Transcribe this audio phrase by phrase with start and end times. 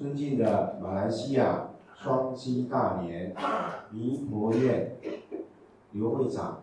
[0.00, 3.36] 尊敬的马来西亚双溪大年
[3.90, 4.96] 弥陀院
[5.92, 6.62] 刘会长、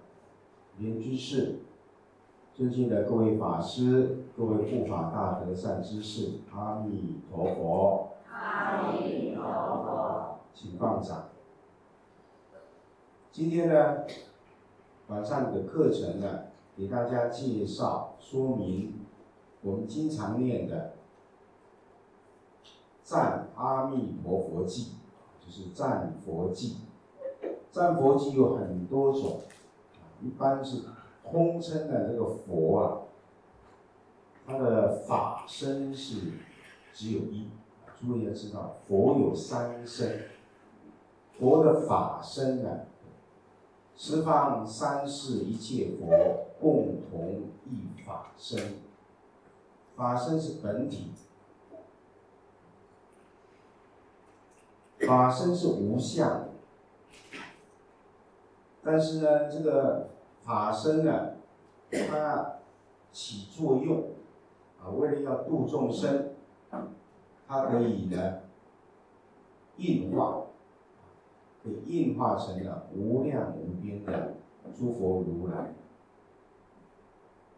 [0.80, 1.60] 莲居士，
[2.56, 8.10] 尊敬的各位法师、各位护法大德善知识，阿弥陀佛。
[8.32, 10.40] 阿弥陀佛。
[10.56, 11.26] 请放掌。
[13.32, 13.98] 今天呢，
[15.10, 18.96] 晚上的课程呢，给大家介绍说明
[19.62, 20.94] 我们经常念的。
[23.08, 24.96] 赞阿弥陀佛记，
[25.40, 26.80] 就是赞佛记。
[27.72, 29.40] 赞佛记有很多种，
[30.22, 30.82] 一般是
[31.24, 33.08] 通称的这个佛啊，
[34.46, 36.34] 他的法身是
[36.94, 37.48] 只有一。
[38.00, 40.26] 诸位要知道，佛有三身，
[41.40, 42.82] 佛的法身呢，
[43.96, 48.76] 十方三世一切佛共同一法身，
[49.96, 51.14] 法身是本体。
[55.08, 56.50] 法身是无相，
[58.84, 60.10] 但是呢，这个
[60.44, 61.36] 法身呢，
[61.90, 62.58] 它
[63.14, 64.04] 起作用
[64.84, 66.32] 啊，为了要度众生，
[67.48, 68.40] 它可以呢
[69.78, 70.48] 应化，
[71.64, 74.34] 可以应化成了无量无边的
[74.78, 75.74] 诸佛如来。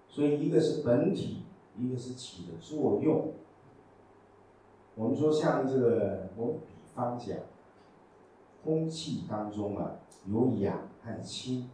[0.08, 3.34] 所以一个是本体，一个是起的作用。
[4.94, 6.60] 我们说像这个我。
[7.00, 7.38] 方讲，
[8.62, 11.70] 空气当中啊有氧和氢，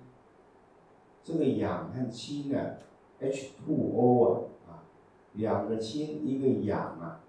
[1.24, 2.76] 这个氧和氢呢
[3.20, 4.86] ，H2O 啊啊，
[5.34, 7.22] 两个氢一个氧啊，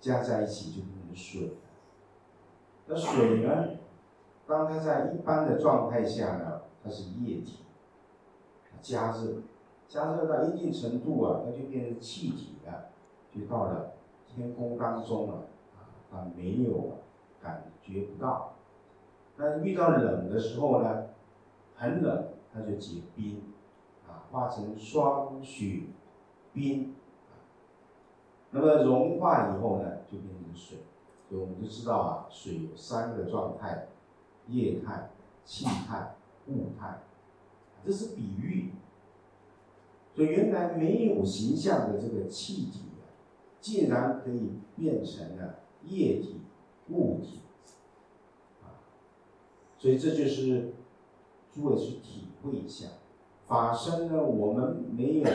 [0.00, 1.52] 加在一起就变成水。
[2.86, 3.78] 那水呢，
[4.46, 7.58] 当它在一般的状态下呢，它是液体，
[8.82, 9.42] 加热，
[9.86, 12.90] 加热到一定程度啊，它就变成气体了，
[13.32, 13.92] 就到了
[14.26, 15.44] 天空当中了。
[16.36, 16.98] 没有
[17.40, 18.54] 感觉不到。
[19.36, 21.06] 那遇到冷的时候呢，
[21.76, 23.42] 很冷，它就结冰，
[24.06, 25.82] 啊，化成霜雪
[26.52, 26.94] 冰。
[28.50, 30.78] 那么融化以后呢，就变成水。
[31.28, 33.88] 所以我们就知道啊，水有三个状态：
[34.48, 35.10] 液态、
[35.44, 36.14] 气态、
[36.46, 37.00] 固态。
[37.84, 38.72] 这是比喻。
[40.14, 43.06] 所以原来没有形象的这个气体啊，
[43.60, 45.60] 竟然可以变成了。
[45.84, 46.40] 液体、
[46.90, 47.40] 物体，
[48.62, 48.82] 啊，
[49.78, 50.72] 所以这就是
[51.52, 52.88] 诸位去体会一下。
[53.46, 55.26] 法身呢，我们没有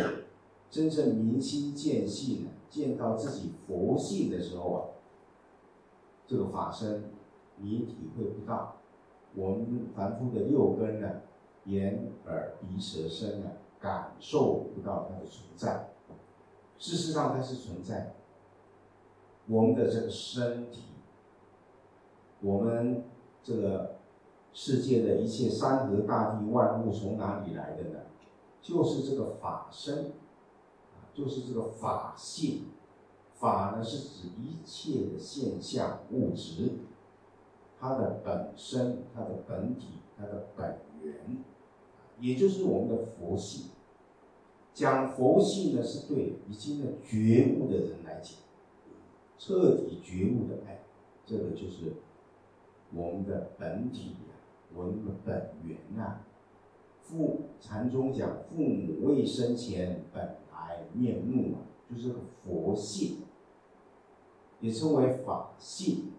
[0.69, 4.79] 真正明心见性，见到自己佛性的时候啊，
[6.27, 7.11] 这个法身
[7.57, 8.77] 你体会不到。
[9.35, 11.21] 我们凡夫的六根呢，
[11.65, 13.49] 眼、耳、鼻、舌、身呢，
[13.79, 15.89] 感受不到它的存在。
[16.77, 18.13] 事实上，它是存在。
[19.47, 20.83] 我们的这个身体，
[22.41, 23.03] 我们
[23.43, 23.97] 这个
[24.53, 27.99] 世界的一切山河大地万物从哪里来的呢？
[28.61, 30.13] 就是这个法身，
[30.93, 32.67] 啊，就是这个法性。
[33.35, 36.75] 法呢是指一切的现象物质，
[37.77, 39.87] 它的本身、它的本体、
[40.17, 41.43] 它的本源，
[42.21, 43.71] 也就是我们的佛性。
[44.73, 48.42] 讲佛性呢，是对已经的觉悟的人来讲。
[49.45, 50.79] 彻底觉悟的爱，
[51.25, 51.97] 这个就是
[52.93, 54.35] 我们的本体呀，
[54.73, 56.21] 我们的本源呐。
[57.01, 61.59] 父禅宗讲，父母未生前本来面目啊，
[61.89, 62.15] 就是
[62.45, 63.17] 佛性，
[64.61, 66.13] 也称为法性。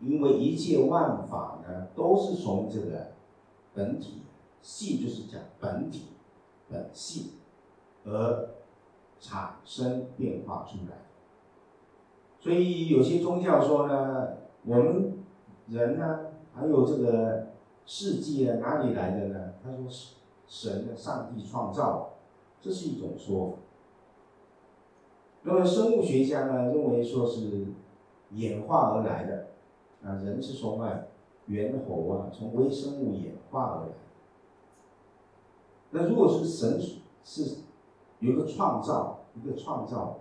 [0.00, 3.14] 因为一切万法呢，都是从这个
[3.74, 4.22] 本体
[4.62, 6.10] 性，就是讲本体
[6.68, 7.32] 本性
[8.04, 8.50] 而
[9.18, 11.07] 产生变化出来。
[12.40, 14.28] 所以有些宗教说呢，
[14.64, 15.18] 我们
[15.66, 16.20] 人呢，
[16.54, 17.48] 还有这个
[17.84, 19.54] 世界，哪里来的呢？
[19.62, 20.14] 他说是
[20.46, 22.10] 神的上帝创造，
[22.60, 23.56] 这是一种说法。
[25.42, 27.66] 那么生物学家呢，认为说是
[28.30, 29.48] 演化而来的，
[30.04, 31.00] 啊，人是从啊
[31.46, 33.92] 猿猴啊，从微生物演化而来。
[35.90, 36.80] 那如果是神
[37.24, 37.58] 是
[38.20, 40.20] 有个创造，一个创造。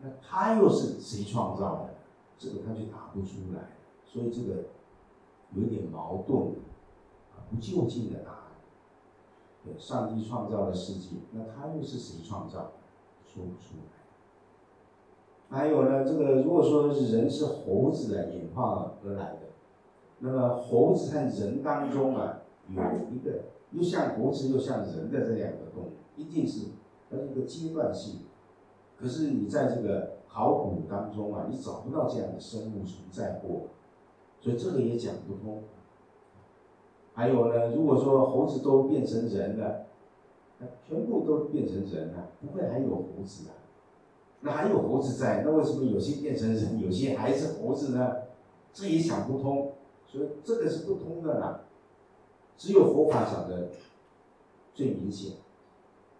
[0.00, 1.94] 那他又是谁创造的？
[2.38, 3.70] 这个他就答不出来，
[4.04, 4.66] 所以这个
[5.54, 6.50] 有点矛盾，
[7.34, 8.38] 啊，不就近的答案。
[9.64, 12.74] 对，上帝创造了世界，那他又是谁创造？
[13.26, 13.88] 说不出来。
[15.50, 19.40] 还有呢，这个如果说是人是猴子啊演化而来的，
[20.20, 22.80] 那么猴子和人当中啊有
[23.10, 26.68] 一个又像猴子又像人的这两个动物，一定是
[27.10, 28.20] 它是一个阶段性。
[29.00, 33.68] 可是你在这个考古当中啊，你找不到这样的生物存在过，
[34.40, 35.62] 所以这个也讲不通。
[37.14, 39.86] 还有呢，如果说猴子都变成人了，
[40.86, 43.54] 全部都变成人了，不会还有猴子啊？
[44.40, 48.16] 那还有猴子在，那为什么有些变成人，有些还是猴子呢？
[48.72, 49.72] 这也想不通，
[50.06, 51.62] 所以这个是不通的啦。
[52.56, 53.68] 只有佛法讲的
[54.74, 55.32] 最明显、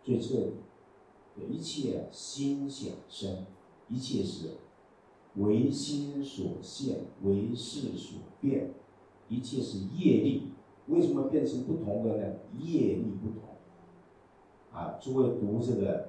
[0.03, 0.55] 最彻底。
[1.47, 3.45] 一切心想生，
[3.89, 4.49] 一切是
[5.37, 8.73] 唯心所现，唯事所变，
[9.29, 10.53] 一切是业力。
[10.87, 12.35] 为什么变成不同的呢？
[12.59, 13.49] 业力不同。
[14.73, 15.99] 啊，诸位读这个《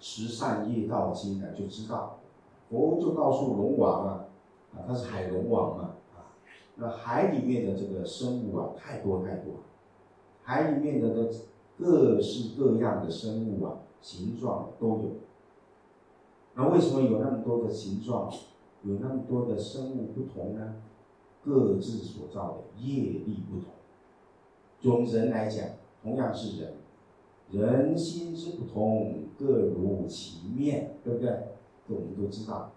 [0.00, 2.18] 十善业道经》呢，就知道，
[2.68, 4.24] 佛就告诉龙王啊，
[4.74, 6.34] 啊，他是海龙王嘛，啊，
[6.76, 9.54] 那海里面的这个生物啊，太多太多，
[10.42, 11.28] 海里面的那
[11.78, 15.10] 各式各样的生物啊，形状都有。
[16.54, 18.32] 那为什么有那么多的形状，
[18.84, 20.76] 有那么多的生物不同呢？
[21.44, 23.72] 各自所造的业力不同。
[24.80, 25.68] 从人来讲，
[26.04, 26.74] 同样是人，
[27.50, 31.28] 人心之不同，各如其面，对不对？
[31.88, 32.70] 这我们都知道。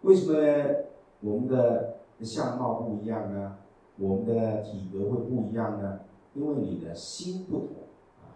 [0.00, 0.38] 为什么
[1.20, 3.58] 我们的相貌不一样呢？
[3.98, 6.00] 我们的体格会不一样呢？
[6.32, 7.68] 因为你的心不同，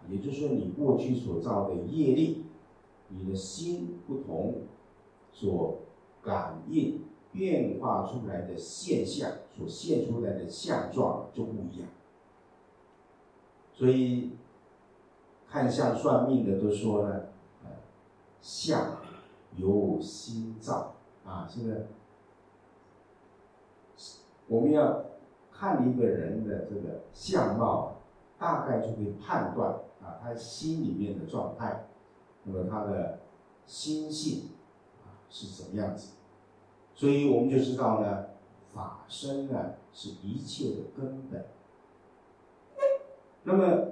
[0.09, 2.45] 也就是说，你过去所造的业力，
[3.09, 4.61] 你的心不同，
[5.31, 5.79] 所
[6.23, 7.01] 感应
[7.31, 11.87] 变化出来的现象，所现出来的相状就不一样。
[13.73, 14.31] 所以，
[15.47, 17.25] 看相算命的都说呢，
[18.41, 18.97] 相
[19.55, 20.95] 由心造
[21.25, 21.87] 啊，是不是？
[24.47, 25.05] 我们要
[25.51, 27.97] 看一个人的这个相貌，
[28.37, 31.87] 大概就可以判断啊，他心里面的状态，
[32.43, 33.19] 那么他的
[33.65, 34.49] 心性
[35.03, 36.13] 啊是什么样子？
[36.95, 38.25] 所以我们就知道呢，
[38.73, 41.45] 法身呢是一切的根本。
[43.43, 43.87] 那么，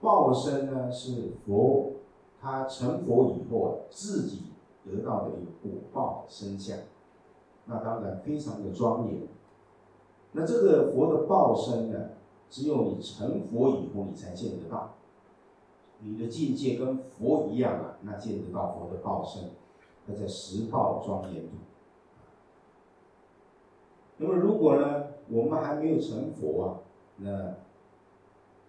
[0.00, 1.92] 报身呢是佛，
[2.40, 4.52] 他成佛以后啊，自己
[4.84, 6.78] 得到的一个果报的身相，
[7.64, 9.22] 那当然非常的庄严。
[10.32, 12.10] 那这个佛的报身呢，
[12.50, 14.94] 只有你成佛以后你才见得到，
[16.00, 19.50] 你的境界跟佛一样啊，那见得到佛的报身，
[20.06, 21.56] 那叫十报庄严土。
[24.18, 26.66] 那么如果呢，我们还没有成佛啊，
[27.16, 27.54] 那。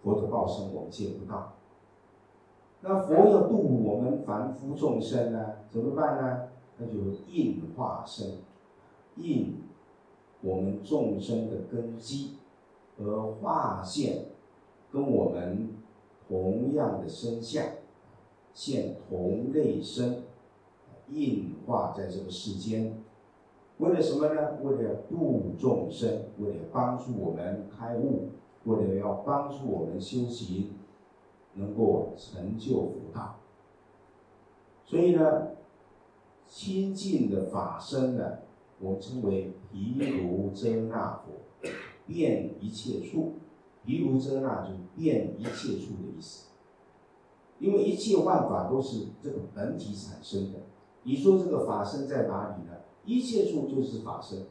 [0.03, 1.53] 佛的报身我们见不到，
[2.81, 6.49] 那佛要度我们凡夫众生呢，怎么办呢？
[6.77, 6.93] 那就
[7.27, 8.37] 应化身，
[9.15, 9.63] 应
[10.41, 12.37] 我们众生的根基，
[12.99, 14.27] 而化现
[14.91, 15.69] 跟我们
[16.27, 17.65] 同样的身相，
[18.53, 20.23] 现同类身，
[21.09, 23.01] 应化在这个世间，
[23.77, 24.57] 为了什么呢？
[24.63, 28.29] 为了度众生，为了帮助我们开悟。
[28.63, 30.71] 为了要帮助我们修行，
[31.53, 33.39] 能够成就佛道，
[34.83, 35.51] 所以呢，
[36.45, 38.39] 清净的法身呢，
[38.81, 41.69] 我们称为毗卢遮那佛，
[42.05, 43.35] 遍一切处。
[43.87, 46.49] 毗卢遮那就是遍一切处的意思。
[47.57, 50.59] 因为一切万法都是这个本体产生的。
[51.03, 52.73] 你说这个法身在哪里呢？
[53.05, 54.45] 一切处就是法身。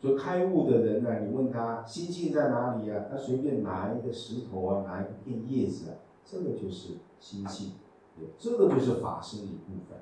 [0.00, 3.04] 就开悟的人呢，你问他心性在哪里啊？
[3.10, 7.72] 他随便拿一个石头啊，拿一片叶子啊，这个就是心性，
[8.16, 9.98] 对，这个就是法身的一部分，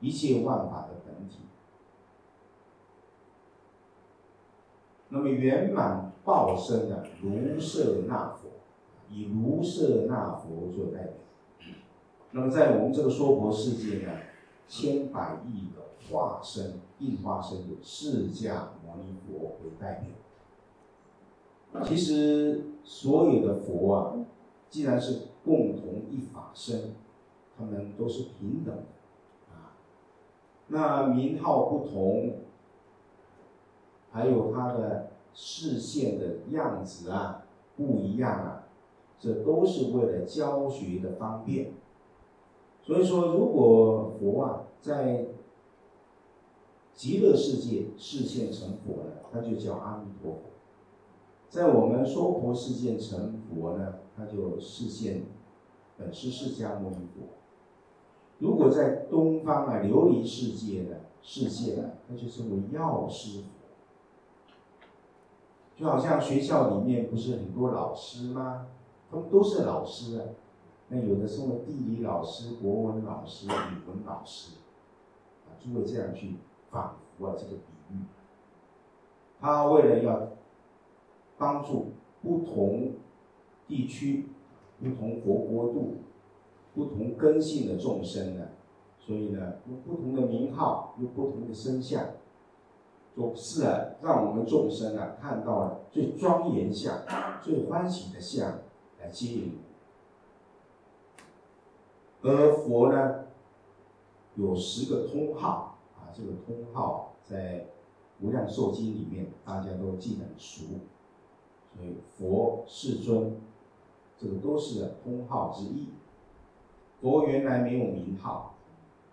[0.00, 1.40] 一切万法的本体。
[5.08, 8.48] 那么圆满报身的卢舍那佛，
[9.10, 11.12] 以卢舍那佛做代表。
[12.32, 14.12] 那么在我们这个娑婆世界呢，
[14.68, 15.86] 千百亿的。
[16.08, 20.04] 化身应化身有释迦牟尼佛为代
[21.72, 21.82] 表。
[21.82, 24.14] 其实所有的佛啊，
[24.70, 26.94] 既然是共同一法身，
[27.58, 28.82] 他们都是平等的
[29.52, 29.74] 啊。
[30.68, 32.34] 那名号不同，
[34.16, 37.44] 还有他的视线的样子啊
[37.76, 38.66] 不一样啊，
[39.20, 41.74] 这都是为了教学的方便。
[42.82, 45.26] 所以说，如果佛啊在
[46.94, 50.38] 极乐世界视线成佛了，他就叫阿弥陀佛；
[51.50, 55.24] 在我们娑婆世界成佛呢，他就视线
[55.98, 57.28] 本师释迦牟尼佛。
[58.38, 63.55] 如果在东方啊琉璃世界呢世界呢，那就称为药师佛。
[65.76, 68.66] 就好像学校里面不是很多老师吗？
[69.10, 70.24] 他们都是老师啊，
[70.88, 74.56] 那有的身为地理老师、国文老师、语文老师，
[75.46, 76.36] 啊，就会这样去
[76.70, 77.98] 仿佛啊这个比喻。
[79.38, 80.28] 他为了要
[81.36, 81.92] 帮助
[82.22, 82.94] 不同
[83.68, 84.30] 地区、
[84.80, 85.98] 不同国国度、
[86.74, 88.48] 不同根性的众生呢，
[88.98, 92.02] 所以呢，用不同的名号，用不同的身相，
[93.16, 97.02] 总是啊，让我们众生啊看到了最庄严相、
[97.42, 98.58] 最欢喜的相
[99.00, 99.58] 来接引。
[102.20, 103.24] 而佛呢，
[104.34, 107.60] 有十个通号啊，这个通号在
[108.20, 110.66] 《无量寿经》里面大家都记得很熟，
[111.74, 113.40] 所以佛世尊，
[114.18, 115.88] 这个都是通号之一。
[117.00, 118.56] 佛原来没有名号，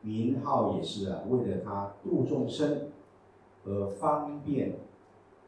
[0.02, 2.90] 名号也是啊，为了他度众生
[3.64, 4.76] 和方便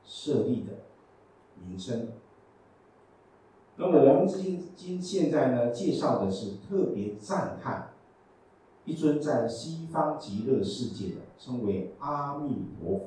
[0.03, 0.73] 设立的
[1.65, 2.09] 名称。
[3.77, 7.89] 那么我们今今现在呢，介绍的是特别赞叹
[8.85, 13.05] 一尊在西方极乐世界的，称为阿弥陀佛。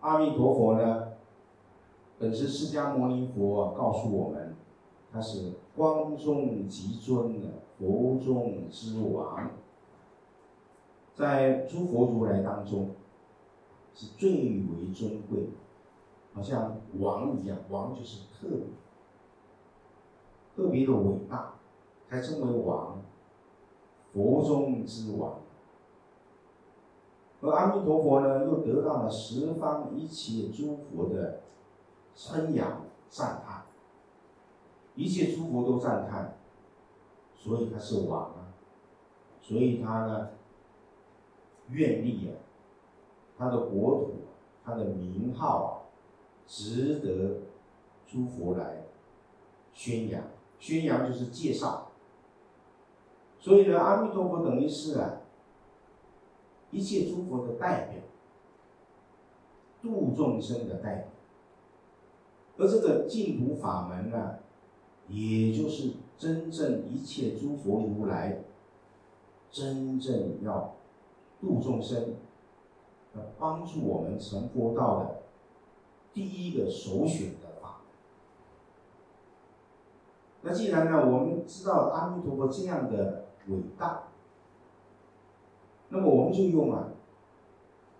[0.00, 1.12] 阿弥陀佛呢，
[2.18, 4.54] 本是释迦牟尼佛告诉我们，
[5.12, 7.48] 他是光中极尊的
[7.78, 9.50] 佛中之王，
[11.14, 12.90] 在诸佛如来当中
[13.94, 15.48] 是最为尊贵，
[16.32, 18.66] 好像王一样，王就是特别。
[20.54, 21.54] 特别的伟大，
[22.08, 23.00] 才称为王，
[24.12, 25.40] 佛中之王。
[27.40, 31.40] 而阿弥陀佛呢，又得到了十方一切诸佛的
[32.14, 33.64] 称扬赞叹，
[34.94, 36.36] 一切诸佛都赞叹，
[37.34, 38.52] 所以他是王啊，
[39.40, 40.30] 所以他呢，
[41.70, 42.41] 愿力啊，
[43.42, 44.12] 他的国土，
[44.64, 45.86] 他的名号，
[46.46, 47.40] 值得
[48.06, 48.84] 诸佛来
[49.72, 50.22] 宣扬。
[50.60, 51.90] 宣扬就是介绍，
[53.40, 55.22] 所以呢，阿弥陀佛等于是啊，
[56.70, 58.00] 一切诸佛的代表，
[59.82, 61.08] 度众生的代表，
[62.58, 64.38] 而这个净土法门呢，
[65.08, 68.44] 也就是真正一切诸佛如来，
[69.50, 70.76] 真正要
[71.40, 72.14] 度众生，
[73.14, 75.22] 要帮助我们成佛道的
[76.12, 77.80] 第一个首选的法。
[80.42, 84.04] 那既然呢，我们知道阿弥陀佛这样的伟大，
[85.88, 86.88] 那么我们就用啊，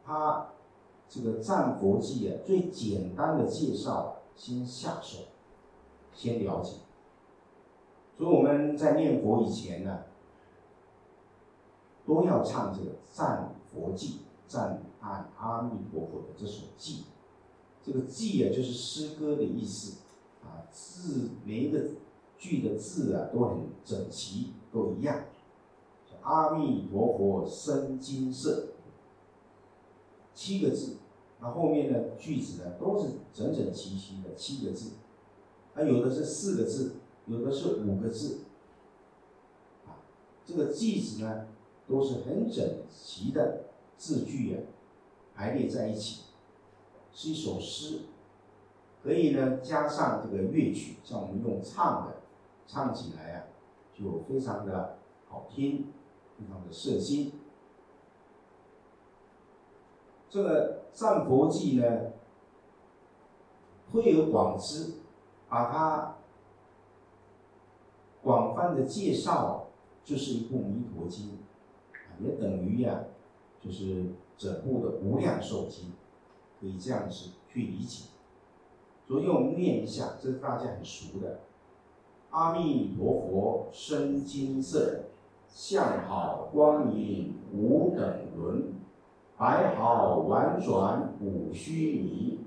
[0.05, 0.49] 他
[1.09, 5.25] 这个赞佛记啊最简单的介绍先下手，
[6.15, 6.79] 先了解。
[8.17, 10.05] 所以我们在念佛以前呢，
[12.05, 17.05] 都要唱这个赞佛记，赞叹阿弥陀佛的这首记。
[17.85, 19.99] 这个记啊，就是诗歌的意思
[20.45, 21.79] 啊，字每一个。
[22.39, 25.27] 句的字啊都很整齐，都一样。
[26.23, 28.71] 阿弥陀佛生金色，
[30.35, 30.97] 七个字。
[31.41, 34.95] 那后面的句子呢都是整整齐齐的七个字，
[35.77, 38.41] 啊有的是四个字，有的是五个字。
[39.87, 40.03] 啊，
[40.45, 41.47] 这个句子呢
[41.87, 43.67] 都是很整齐的
[43.97, 44.59] 字句啊
[45.35, 46.25] 排列在一起，
[47.13, 48.03] 是一首诗。
[49.03, 52.17] 可以呢加上这个乐曲，像我们用唱的。
[52.65, 53.45] 唱起来啊，
[53.93, 54.97] 就非常的
[55.29, 55.93] 好听，
[56.39, 57.33] 非常的摄心。
[60.31, 62.13] 这个赞佛记呢，
[63.91, 64.95] 推而广之，
[65.49, 66.15] 把它
[68.23, 69.67] 广泛的介绍，
[70.05, 71.41] 就是一部弥陀经，
[72.21, 73.05] 也等于呀，
[73.65, 75.93] 就是整部的无量寿经，
[76.61, 78.07] 可以这样子去理解。
[79.07, 81.41] 所以我们念一下，这是大家很熟的。
[82.31, 85.05] 阿弥陀佛身金色，
[85.49, 88.73] 相好光明无等伦，
[89.37, 92.41] 白毫婉转五须弥，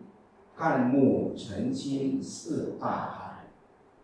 [0.57, 3.47] 干木澄清似大海，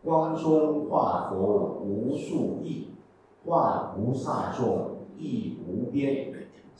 [0.04, 2.90] 光中化佛无数亿，
[3.44, 6.31] 化菩萨众亦无边，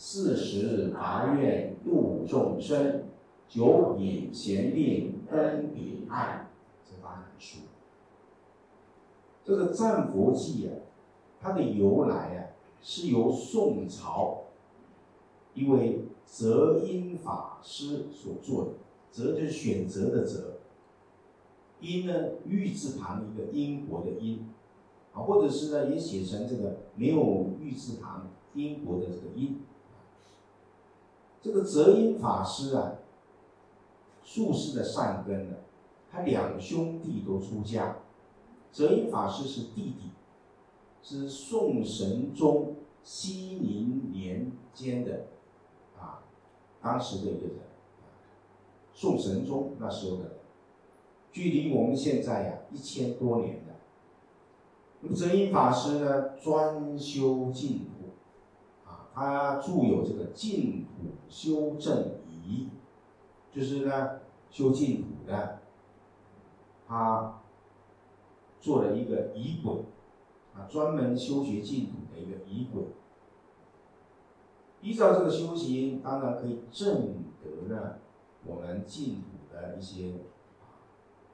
[0.04, 3.04] 四十八愿度众生，
[3.48, 6.48] 九品贤令登彼岸，
[6.84, 7.60] 这八很书。
[9.46, 10.74] 这个赞佛记啊，
[11.40, 12.50] 它的由来啊，
[12.82, 14.46] 是由宋朝
[15.54, 18.72] 一位择音法师所做的。
[19.12, 20.56] 择就是选择的择，
[21.80, 24.50] 音呢玉字旁一个因果的因，
[25.14, 29.60] 啊，或者是呢也写成这个没有玉字旁因果的这个因。
[31.42, 32.94] 这个择因法师啊，
[34.24, 35.56] 术士的善根呢，
[36.12, 37.98] 他两兄弟都出家。
[38.72, 40.12] 泽音法师是弟弟，
[41.02, 45.26] 是宋神宗熙宁年间的
[46.00, 46.24] 啊，
[46.82, 47.58] 当时的一个人，
[48.94, 50.38] 宋神宗那时候的，
[51.32, 53.74] 距离我们现在呀一千多年的。
[55.02, 58.01] 那么泽音法师呢，专修净土，
[59.14, 62.70] 他著有这个《净土修正仪》，
[63.56, 65.60] 就是呢修净土的，
[66.88, 67.42] 他
[68.60, 69.86] 做了一个仪轨，
[70.56, 72.84] 啊，专门修学净土的一个仪轨。
[74.82, 77.96] 依照这个修行，当然可以证得呢
[78.46, 80.14] 我们净土的一些，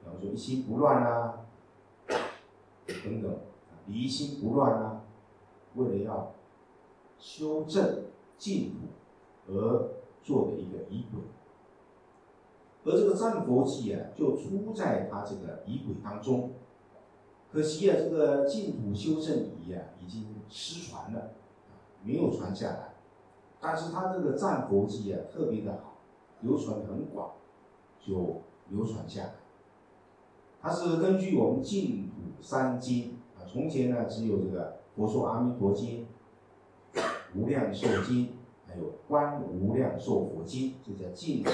[0.00, 1.46] 比方说一心不乱啊，
[2.86, 3.38] 等等。
[3.86, 5.00] 离心不乱啊，
[5.74, 6.34] 为了要
[7.18, 8.04] 修正
[8.36, 9.90] 净土而
[10.22, 11.20] 做的一个仪轨，
[12.84, 16.52] 而这个战佛记啊，就出在他这个仪轨当中。
[17.50, 21.30] 可惜啊，这个净土修正仪啊，已经失传了，
[22.02, 22.94] 没有传下来。
[23.60, 25.96] 但是他这个战佛记啊，特别的好，
[26.42, 27.32] 流传很广，
[27.98, 29.34] 就流传下来。
[30.60, 33.46] 它是根据我们净土三经啊。
[33.50, 36.00] 从前呢，只有这个《佛说阿弥陀经》
[37.38, 38.26] 《无量寿经》，
[38.66, 41.50] 还有《观无量寿佛经》，这叫净土，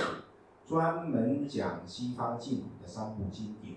[0.67, 3.77] 专门讲西方净土的三部经典。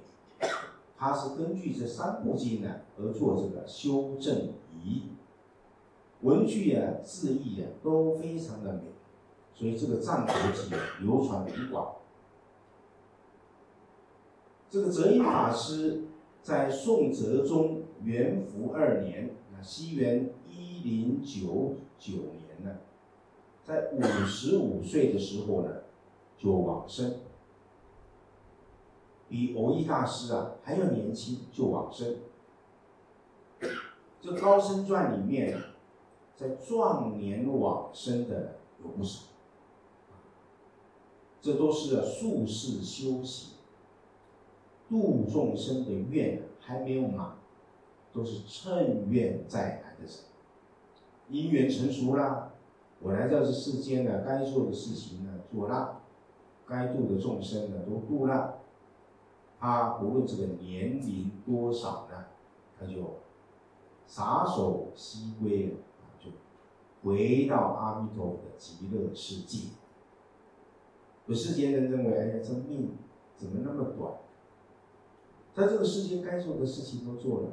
[0.97, 5.11] 它是根据这三部经呢而做这个修正仪，
[6.21, 8.83] 文句啊、字义啊都非常的美，
[9.53, 11.95] 所以这个藏佛记流传很广。
[14.69, 16.05] 这个哲音法师
[16.41, 17.81] 在宋哲宗。
[18.03, 20.29] 元符二年，啊，西元
[20.87, 22.77] 零九九年呢，
[23.61, 25.69] 在五十五岁的时候呢，
[26.37, 27.15] 就往生，
[29.27, 32.15] 比偶益大师啊还要年轻就往生。
[34.21, 35.61] 这《高僧传》里面，
[36.37, 39.23] 在壮年往生的有不少，
[41.41, 43.55] 这都是术士修行、
[44.87, 47.35] 度众生的愿还没有满。
[48.13, 50.11] 都是趁愿再来的人，
[51.29, 52.53] 因缘成熟了，
[53.01, 56.01] 我来到这世间呢，该做的事情呢做了，
[56.65, 58.59] 该度的众生呢都度了，
[59.59, 62.25] 他无论这个年龄多少呢，
[62.79, 63.19] 他就
[64.05, 65.77] 撒手西归了，
[66.17, 66.31] 就
[67.03, 69.69] 回到阿弥陀佛的极乐世界。
[71.25, 72.95] 有世间人认为，哎呀，这命
[73.35, 74.13] 怎么那么短？
[75.53, 77.49] 在这个世间该做的事情都做了。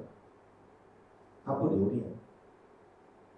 [1.44, 2.02] 他不留恋，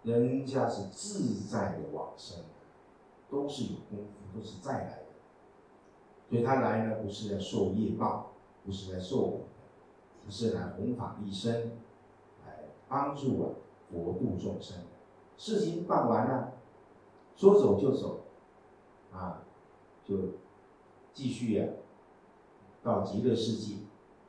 [0.06, 2.44] 人家是自在的往生，
[3.28, 5.06] 都是有功夫，都是再来的。
[6.30, 8.32] 所以他来呢，不是来受业报，
[8.64, 11.72] 不是来受苦的，不是来弘法利生，
[12.46, 13.50] 来帮助啊
[13.90, 14.78] 佛度众生。
[15.36, 16.52] 事情办完了，
[17.34, 18.20] 说走就走，
[19.12, 19.42] 啊，
[20.04, 20.16] 就
[21.12, 21.66] 继续呀
[22.84, 23.78] 到极乐世界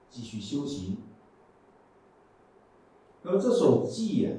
[0.10, 0.98] 继续修行。
[3.22, 4.38] 那么这首偈呀，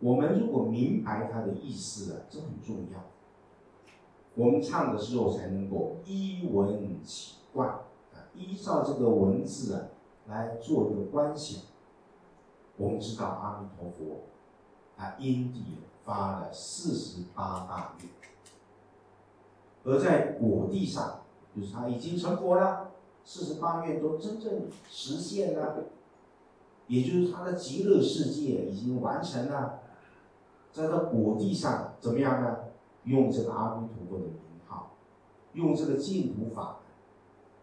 [0.00, 3.00] 我们如果明白它的意思啊，这很重要。
[4.34, 9.88] 我们唱的时候才能够依文起观啊，依照这个文字啊
[10.28, 11.62] 来做一个观想。
[12.76, 14.24] 我们知道阿弥陀佛，
[14.98, 18.10] 他因地发了四十八大愿，
[19.84, 21.20] 而在果地上，
[21.56, 22.90] 就是他已经成佛了，
[23.24, 25.84] 四十八愿都真正实现了。
[26.86, 29.80] 也就是他的极乐世界已经完成了，
[30.76, 32.58] 在他果地上怎么样呢？
[33.04, 34.34] 用这个阿弥陀佛的名
[34.66, 34.90] 号，
[35.54, 36.80] 用这个净土法，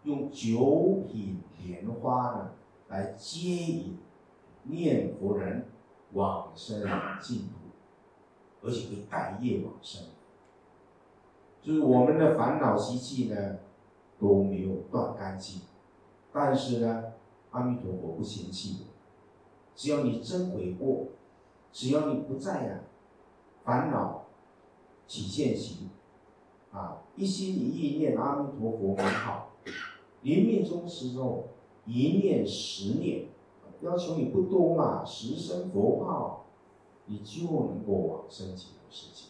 [0.01, 2.51] 用九品莲花呢
[2.87, 3.99] 来接引
[4.63, 5.67] 念佛人
[6.13, 6.81] 往生
[7.21, 10.07] 净土，而且可以带业往生。
[11.61, 13.57] 就是我们的烦恼习气呢
[14.17, 15.61] 都没有断干净，
[16.31, 17.03] 但是呢，
[17.51, 18.93] 阿弥陀佛不嫌弃我。
[19.75, 21.07] 只要你真悔过，
[21.71, 22.79] 只要你不在呀
[23.63, 24.25] 烦恼
[25.07, 25.89] 起现行，
[26.71, 29.51] 啊一心一意念阿弥陀佛名号，
[30.21, 31.49] 临命终时候
[31.85, 33.27] 一念十念，
[33.81, 36.45] 要求你不多嘛，十声佛号，
[37.05, 39.29] 你就能够往生极乐世界。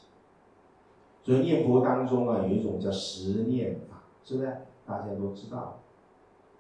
[1.24, 4.58] 所以念佛当中啊，有一种叫十念法，是不是？
[4.86, 5.80] 大家都知道，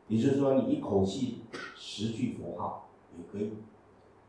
[0.07, 1.41] 也就是说你一口气
[1.75, 3.53] 十句佛号也可以。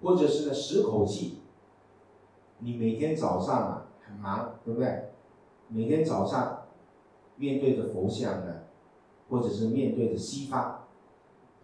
[0.03, 1.39] 或者是呢，十口气，
[2.59, 5.11] 你每天早上啊很忙，对不对？
[5.69, 6.67] 每天早上
[7.37, 8.65] 面对着佛像呢，
[9.29, 10.61] 或者是面对着西方，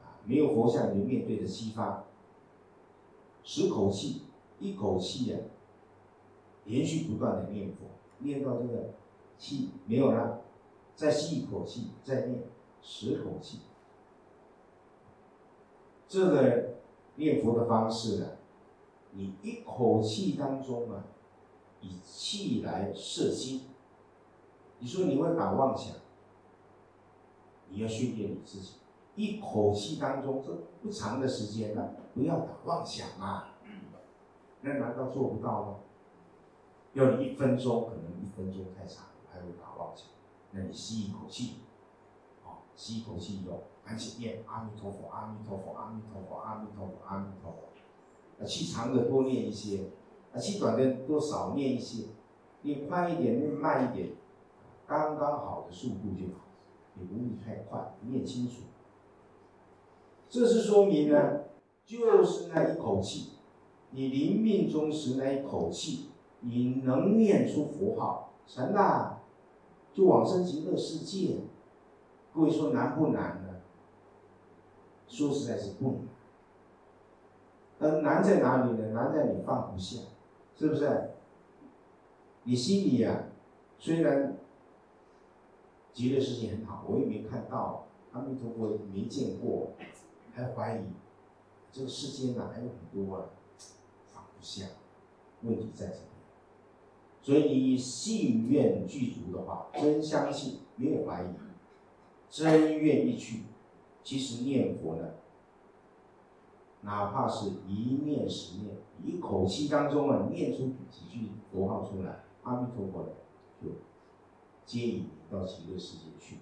[0.00, 2.04] 啊，没有佛像，你就面对着西方，
[3.42, 4.22] 十口气，
[4.58, 5.38] 一口气呀，
[6.64, 7.86] 连续不断的念佛，
[8.18, 8.90] 念到这个
[9.38, 10.40] 气没有了，
[10.94, 12.42] 再吸一口气，再念
[12.82, 13.60] 十口气。
[16.08, 16.70] 这个
[17.14, 18.26] 念佛的方式呢，
[19.12, 21.04] 你一口气当中啊，
[21.80, 23.68] 以气来摄心。
[24.78, 25.94] 你说你会打妄想，
[27.68, 28.74] 你要训练你自己。
[29.16, 33.54] 一口气当中，这不长的时间呢，不要打妄想啊！
[34.62, 35.76] 那难道做不到吗？
[36.94, 40.06] 要你一分钟，可能一分钟太长，还会打妄想。
[40.52, 41.56] 那你吸一口气，
[42.44, 47.69] 哦，吸一口气以后，赶紧念阿弥陀佛，阿弥陀佛，阿弥陀佛，阿弥陀佛，阿弥陀佛。
[48.40, 49.90] 啊，气长的多念一些，
[50.32, 52.06] 啊，气短的多少念一些，
[52.62, 54.10] 念快一点，念慢一点，
[54.86, 56.46] 刚刚好的速度就好，
[56.96, 58.62] 也不必太快，念清楚。
[60.28, 61.42] 这是说明呢，
[61.84, 63.32] 就是那一口气，
[63.90, 69.22] 你临命终时那一口气，你能念出佛号，成了，
[69.92, 71.38] 就往生极乐世界。
[72.32, 73.60] 各位说难不难呢？
[75.08, 76.00] 说实在是不难。
[77.80, 78.90] 呃，难在哪里呢？
[78.92, 80.00] 难在你放不下，
[80.54, 81.10] 是不是？
[82.44, 83.24] 你心里呀，
[83.78, 84.36] 虽然
[85.92, 89.72] 极乐世界很好，我也没看到，阿弥陀佛没见过。
[90.32, 90.82] 还怀疑
[91.72, 93.30] 这个世间呢还有很多啊
[94.12, 94.66] 放不下，
[95.42, 96.00] 问题在这里。
[97.22, 101.26] 所以你信愿具足的话，真相信，没有怀疑，
[102.28, 103.44] 真愿意去。
[104.04, 105.08] 其实念佛呢，
[106.82, 113.08] 哪怕是一念十念，一口气当中啊念出几句佛号出来，阿弥陀佛
[113.62, 113.70] 就
[114.64, 116.38] 接引你到极乐世界去。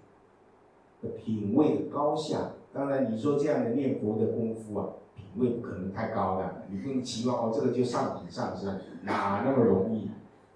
[1.01, 2.53] 的品位的高下。
[2.73, 6.65] 当然，你说这样的念佛的功夫啊，品位不可能太高了。
[6.69, 10.11] 你不能期望哦，这个就上品上升，哪那么容易？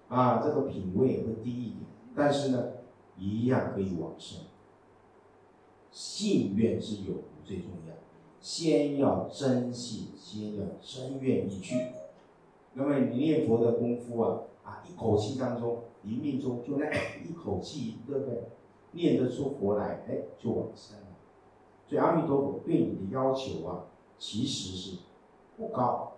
[0.09, 2.65] 啊，这个品位会低一点，但是呢，
[3.17, 4.45] 一样可以往生。
[5.91, 7.95] 信愿之有最重要，
[8.43, 11.77] 先要真信，先要真愿意去。
[12.75, 18.49] 那么你念佛的功夫啊，啊，一口气当中，一命中就那一口气，对不对？
[18.91, 21.07] 念得出佛来，哎，就往生了。
[21.87, 23.85] 所以阿弥陀佛对你的要求啊，
[24.19, 24.99] 其实是
[25.57, 26.15] 不高，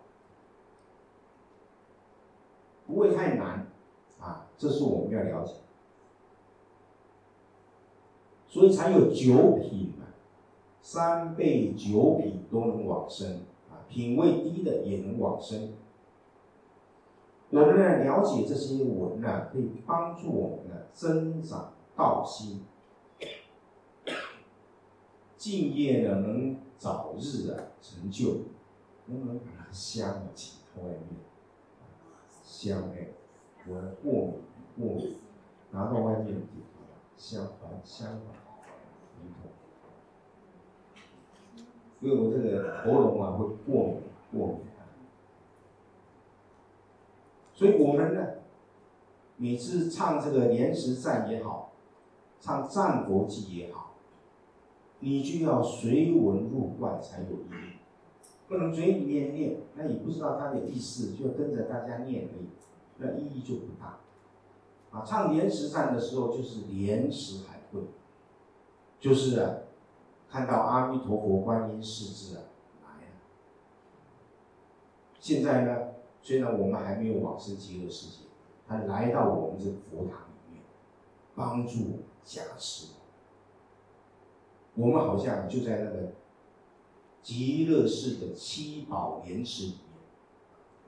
[2.87, 3.67] 不会太难
[4.19, 5.53] 啊，这是我们要了解。
[8.49, 9.93] 所以才有九品，
[10.85, 15.73] 三倍九品都能往生啊，品位低的也能往生。
[17.49, 22.67] 我们呢了解这些文呢，可以帮助我们呢增长道心。
[25.39, 28.43] 敬业呢，能早日啊成就，
[29.07, 31.19] 能不能把那个香啊请到外面？
[32.45, 33.09] 香哎，
[33.67, 35.17] 我过敏，过敏，
[35.71, 36.47] 拿到外面点
[37.17, 38.37] 香环，香环，
[39.23, 39.51] 一桶。
[42.05, 44.57] 因为我这个喉咙啊会过敏，过敏。
[47.55, 48.27] 所以我们呢，
[49.39, 51.73] 每次唱这个莲池赞也好，
[52.41, 53.95] 唱战国记也好。
[55.01, 57.79] 你就要随文入观才有意义，
[58.49, 62.49] 不能嘴里面念，那你不知道它的意思，就跟着大家念而已，
[62.99, 64.01] 那意义就不大。
[64.91, 67.81] 啊，唱莲池赞的时候就是莲池海会，
[68.99, 69.57] 就是啊，
[70.35, 72.43] 看到阿弥陀佛、观音世字啊
[72.83, 73.13] 来了。
[75.21, 75.93] 现在呢，
[76.23, 78.25] 虽然我们还没有往生极乐世界，
[78.67, 80.61] 他来到我们这个佛堂里面，
[81.37, 82.95] 帮助加持。
[84.75, 86.15] 我们好像就在那个
[87.23, 90.01] 极乐寺的七宝莲池里面，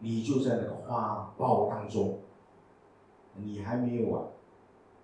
[0.01, 2.19] 你就在那个花苞当中，
[3.37, 4.27] 你还没有啊，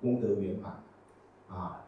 [0.00, 0.82] 功德圆满
[1.48, 1.86] 啊，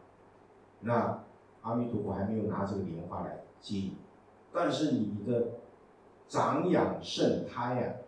[0.79, 1.24] 那
[1.65, 3.97] 阿弥陀佛还没有拿这个莲花来接你，
[4.53, 5.47] 但是你的
[6.27, 8.05] 长养圣胎啊，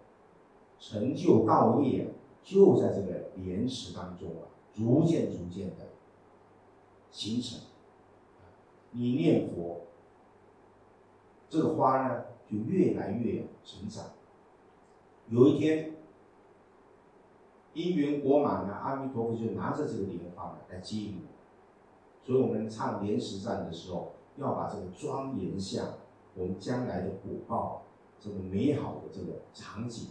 [0.80, 2.08] 成就道业啊，
[2.44, 5.88] 就在这个莲池当中啊，逐渐逐渐的
[7.10, 7.60] 形成。
[8.92, 9.88] 你念佛，
[11.50, 14.06] 这个花呢就越来越成长。
[15.30, 15.94] 有一天，
[17.74, 21.24] 因缘果满了，阿弥陀佛就拿着这个莲花来接引。
[22.28, 25.94] 所以我们唱莲石赞的时候，要把这个庄严下，
[26.36, 27.84] 我们将来的果报，
[28.20, 30.10] 这个美好的这个场景，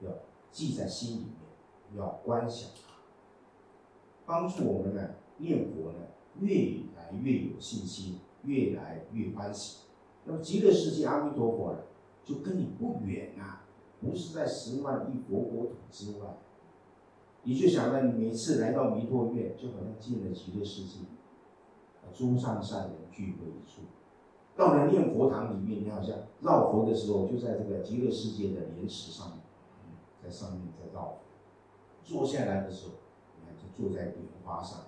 [0.00, 0.10] 要
[0.50, 2.92] 记在心里面，要观想它，
[4.26, 5.98] 帮助我们呢念佛呢。
[6.40, 9.84] 越来越有信心，越来越欢喜。
[10.24, 11.78] 那么极乐世界阿弥陀佛呢，
[12.24, 13.64] 就跟你不远啊，
[14.00, 16.36] 不是在十万亿佛国土之外。
[17.44, 21.04] 你就想到你每次来到弥陀院，就好像进了极乐世界，
[22.14, 23.82] 诸上善人聚会一处。
[24.56, 29.40] 到了念佛堂里面，你好像绕佛的时候，就在这个极乐世界的莲池上面，
[30.22, 31.18] 在上面在绕佛。
[32.04, 32.92] 坐下来的时候，
[33.36, 34.78] 你看就坐在莲花上，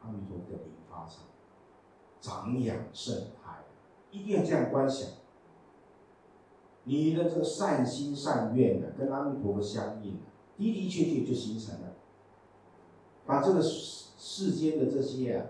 [0.00, 1.22] 阿弥陀佛的莲花上，
[2.20, 3.64] 长养圣胎，
[4.10, 5.08] 一定要这样观想。
[6.84, 10.26] 你的这个善心善愿呢，跟阿弥陀佛相应啊，
[10.56, 11.94] 的的确确就形成了，
[13.24, 15.46] 把这个世世间的这些啊，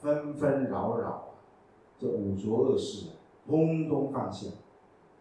[0.00, 1.24] 纷纷扰扰啊。
[1.98, 3.12] 这五浊恶世啊，
[3.46, 4.48] 通通放下。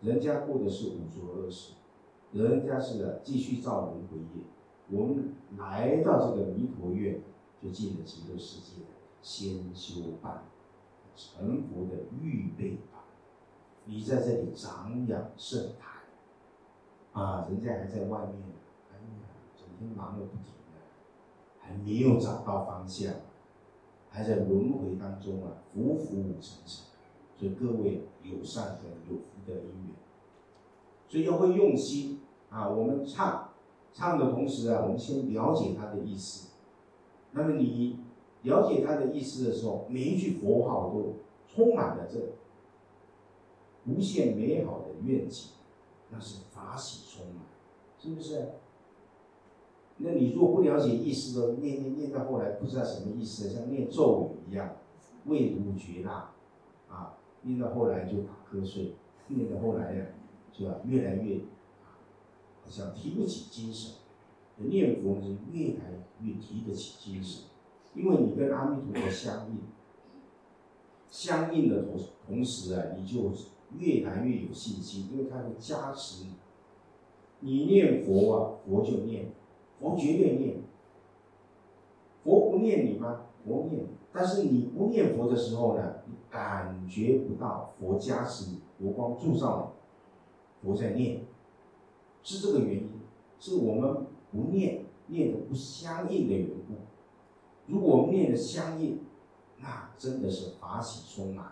[0.02, 1.74] 人家过的是五浊恶世，
[2.32, 4.44] 人家是继续造轮回业。
[4.90, 7.22] 我们来到这个弥陀院，
[7.62, 8.90] 就进了极乐世界的
[9.22, 10.44] 先修班，
[11.16, 13.02] 成佛的预备班。
[13.86, 18.54] 你在这里长养圣台，啊，人家还在外面，
[18.92, 20.80] 哎呀，整天忙个不停的，
[21.60, 23.12] 还没有找到方向。
[24.10, 26.86] 还在轮回当中啊，浮浮沉沉，
[27.38, 29.96] 所以各位有善根、有福的因缘，
[31.08, 32.68] 所以要会用心啊。
[32.70, 33.50] 我们唱
[33.94, 36.50] 唱的同时啊，我们先了解它的意思。
[37.32, 38.00] 那么你
[38.44, 41.18] 了解它的意思的时候，每一句佛号都
[41.48, 42.20] 充满了这
[43.86, 45.52] 无限美好的愿景，
[46.10, 47.44] 那是法喜充满，
[48.00, 48.54] 是不是？
[50.00, 54.76] 那你如果不了解意思的，念念念到后来不知道什么意思，像念咒语一样，
[55.26, 56.32] 味如绝辣，
[56.88, 58.94] 啊，念到后来就打瞌睡，
[59.28, 60.06] 念到后来呀，
[60.54, 61.40] 就要越来越，
[62.64, 63.94] 好像提不起精神。
[64.58, 67.46] 念佛是越来越提得起精神，
[67.94, 69.60] 因为你跟阿弥陀佛相应，
[71.10, 73.32] 相应的同同时啊，你就
[73.78, 76.34] 越来越有信心，因为他会加持你。
[77.40, 79.32] 你念佛啊，佛就念。
[79.80, 80.58] 佛绝对念，
[82.24, 83.28] 佛不念你吗？
[83.46, 89.74] 佛念，但是你不念佛的时候呢，你感觉不到佛加持你，佛光助照
[90.62, 91.22] 你，佛在念，
[92.24, 92.90] 是这个原因，
[93.40, 96.74] 是我们不念，念的不相应的缘故。
[97.68, 99.02] 如果念的相应，
[99.60, 101.52] 那真的是法喜充满，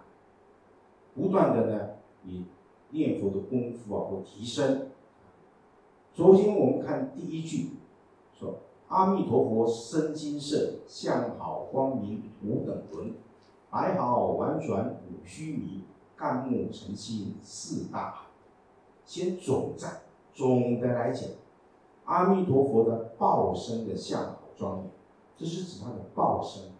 [1.14, 1.90] 不断的呢，
[2.24, 2.46] 你
[2.90, 4.90] 念佛的功夫啊会提升。
[6.14, 7.70] 首先我们看第一句。
[8.38, 13.14] 说阿弥陀佛身金色，相好光明无等伦，
[13.70, 15.84] 白毫婉转五须弥，
[16.16, 18.26] 干木成心四大海。
[19.06, 20.02] 先总赞，
[20.34, 21.30] 总的来讲，
[22.06, 24.92] 阿弥陀佛的报身的相好庄严，
[25.38, 26.72] 这是指他的报身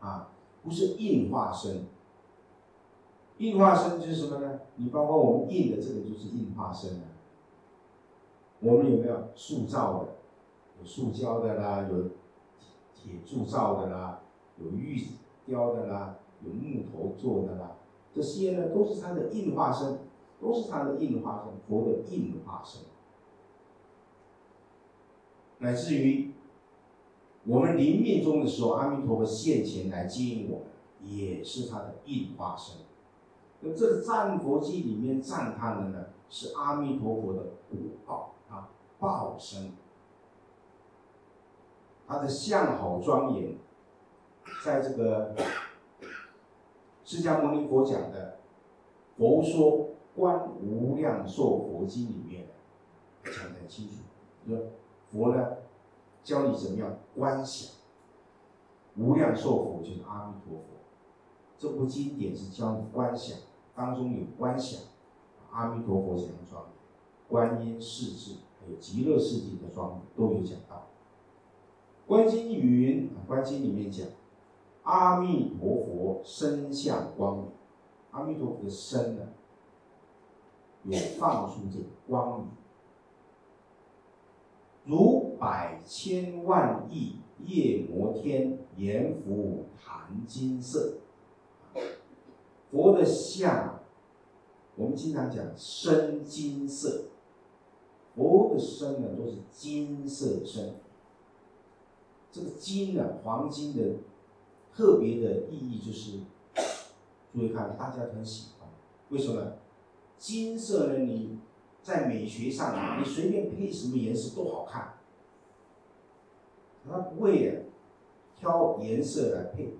[0.00, 0.30] 啊，
[0.62, 1.86] 不是应化身。
[3.38, 4.60] 应化身就是什么呢？
[4.76, 7.04] 你包括我们印的这个就是应化身啊。
[8.60, 10.08] 我们有没有塑造的？
[10.80, 12.04] 有塑胶的啦，有
[12.94, 14.20] 铁铸造的啦，
[14.56, 14.98] 有玉
[15.44, 17.76] 雕的啦，有木头做的啦，
[18.14, 19.98] 这些呢都是它的应化身，
[20.40, 22.82] 都是它的应化身，佛的应化身。
[25.58, 26.32] 乃至于
[27.44, 30.66] 我们临命终的时候，阿弥陀佛现前来接引我们，
[31.02, 32.76] 也是他的应化身。
[33.60, 38.34] 那这个赞佛记里面赞叹的呢，是阿弥陀佛的果报。
[39.00, 39.72] 报身，
[42.06, 43.56] 他的相好庄严，
[44.62, 45.34] 在这个
[47.02, 48.38] 释迦牟尼佛讲的
[49.18, 52.46] 《佛说观无量寿佛经》里面
[53.24, 54.02] 讲得很清楚，
[54.46, 54.58] 说
[55.10, 55.56] 佛呢
[56.22, 57.76] 教你怎么样观想
[58.96, 60.64] 无量寿佛，就是阿弥陀佛。
[61.56, 63.38] 这部经典是教你观想，
[63.74, 64.82] 当中有观想
[65.50, 66.70] 阿弥陀佛怎样庄严，
[67.28, 68.36] 观音世智。
[68.78, 70.86] 极乐世界的庄严都有讲到。
[72.06, 74.06] 观经云，啊观经里面讲，
[74.82, 77.46] 阿弥陀佛身相光明，
[78.10, 79.22] 阿弥陀佛的身呢，
[80.84, 82.48] 有放出这个光明，
[84.86, 90.94] 如百千万亿夜摩天阎浮檀金色。
[92.72, 93.80] 佛的相，
[94.74, 97.04] 我们经常讲身金色。
[98.20, 100.74] 佛的身呢，都是金色身。
[102.30, 103.94] 这个金呢，黄金的
[104.76, 106.18] 特别的意义就是，
[107.32, 108.68] 注意看，大家很喜欢。
[109.08, 109.52] 为什么呢？
[110.18, 110.98] 金色呢？
[110.98, 111.38] 你
[111.82, 114.98] 在美学上，你随便配什么颜色都好看。
[116.86, 117.70] 它不会
[118.36, 119.78] 挑颜色来配，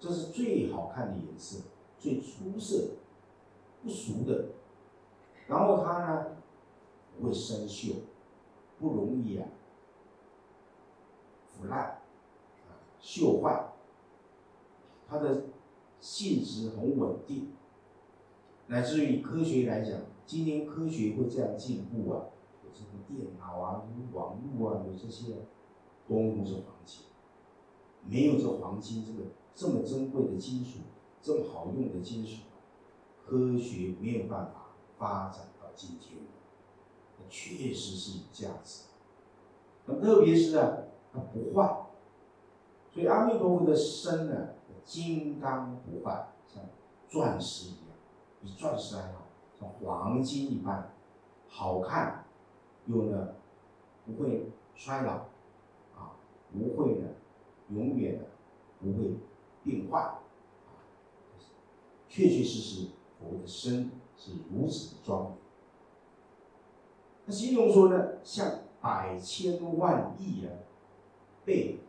[0.00, 1.58] 这是最好看的颜色。
[2.00, 2.96] 最出色、
[3.84, 4.46] 不俗的。
[5.46, 6.35] 然后它呢
[7.18, 7.94] 不会生锈，
[8.78, 9.48] 不容易啊
[11.48, 11.98] 腐烂、啊
[13.00, 13.72] 锈坏。
[15.08, 15.44] 它的
[16.00, 17.52] 性质很稳定，
[18.66, 22.26] 乃至于科学来讲，今天科学会这样进步啊，
[22.64, 25.36] 有这个电脑啊、有网络啊，有这些，
[26.08, 27.04] 通通是黄金。
[28.08, 30.80] 没有这黄金这个这么珍贵的金属，
[31.22, 32.42] 这么好用的金属，
[33.24, 36.18] 科学没有办法发展到今天。
[37.28, 38.84] 确实是有价值。
[39.86, 40.78] 那特别是啊，
[41.12, 41.86] 它不坏。
[42.92, 44.48] 所以阿弥陀佛的身呢，
[44.84, 46.62] 金刚不坏，像
[47.08, 47.96] 钻石一样，
[48.40, 49.26] 比钻石还好，
[49.58, 50.92] 像黄金一般，
[51.48, 52.24] 好看，
[52.86, 53.34] 又呢
[54.04, 55.12] 不会衰老，
[55.94, 56.16] 啊，
[56.52, 57.08] 不会呢。
[57.68, 58.24] 永远的
[58.80, 59.16] 不会
[59.64, 60.78] 变坏，啊，
[62.08, 65.36] 确确实实佛的身是如此的庄严。
[67.26, 70.48] 那形容说呢，像百千万亿啊
[71.44, 71.80] 倍，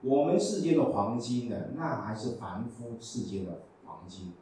[0.00, 4.32] 我们世间的黄金呢，那还是凡夫世间的黄金，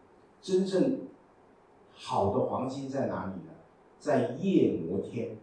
[0.41, 1.01] 真正
[1.93, 3.53] 好的黄金在哪里呢？
[3.99, 5.37] 在夜摩天，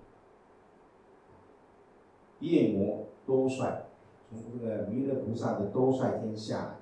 [2.39, 3.87] 夜摩多帅。
[4.31, 6.77] 从这个弥勒菩萨的兜率天下，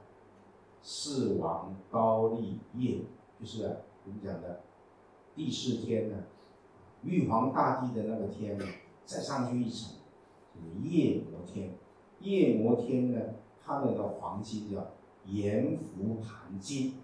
[0.82, 3.00] 四王高丽夜，
[3.40, 3.64] 就是
[4.06, 4.62] 我们讲的
[5.36, 6.16] 第四天呢，
[7.04, 8.66] 玉皇大帝的那个天呢，
[9.06, 9.94] 再上去一层，
[10.54, 11.74] 就是夜摩天。
[12.20, 13.20] 夜摩天呢，
[13.64, 14.92] 它那个黄金叫
[15.26, 16.96] 阎浮盘金，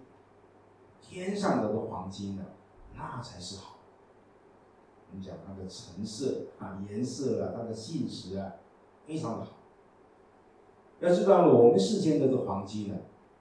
[1.00, 2.44] 天上的个黄金呢，
[2.94, 3.78] 那才是好。
[5.10, 8.52] 我们讲它的成色啊、颜色啊、它的性质啊，
[9.06, 9.52] 非常的好。
[11.00, 12.94] 要知道，我们世间的这黄金呢，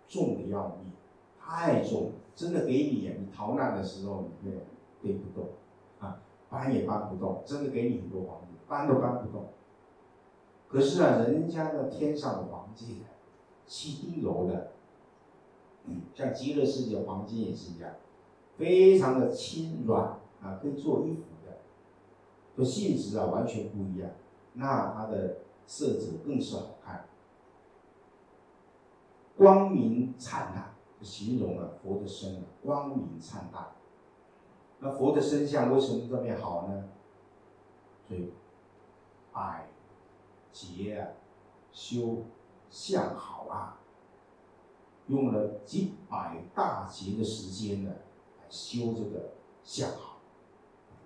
[0.08, 0.91] 重的要命，
[1.39, 4.58] 太重，真的给你，你逃难的时候你背
[5.02, 5.50] 背不动，
[6.50, 9.48] 搬也搬不动，真的给你很多黄金，搬都搬不动。
[10.68, 13.04] 可是啊，人家的天上的黄金，
[13.66, 14.72] 七丁柔的，
[16.14, 17.92] 像极乐世界黄金也是一样，
[18.58, 21.60] 非常的轻软啊，可以做衣服的，
[22.56, 24.10] 和性质啊完全不一样，
[24.54, 27.06] 那它的色泽更是好看。
[29.38, 33.68] 光明灿烂，形容了佛的身光明灿烂。
[34.80, 36.90] 那佛的身相为什么这么好呢？
[38.08, 38.32] 所以
[39.32, 39.68] 百
[40.52, 41.08] 劫啊，
[41.72, 42.24] 修
[42.70, 43.80] 相好啊，
[45.08, 47.92] 用了几百大劫的时间呢，
[48.40, 49.32] 来修这个
[49.63, 50.18] 相好。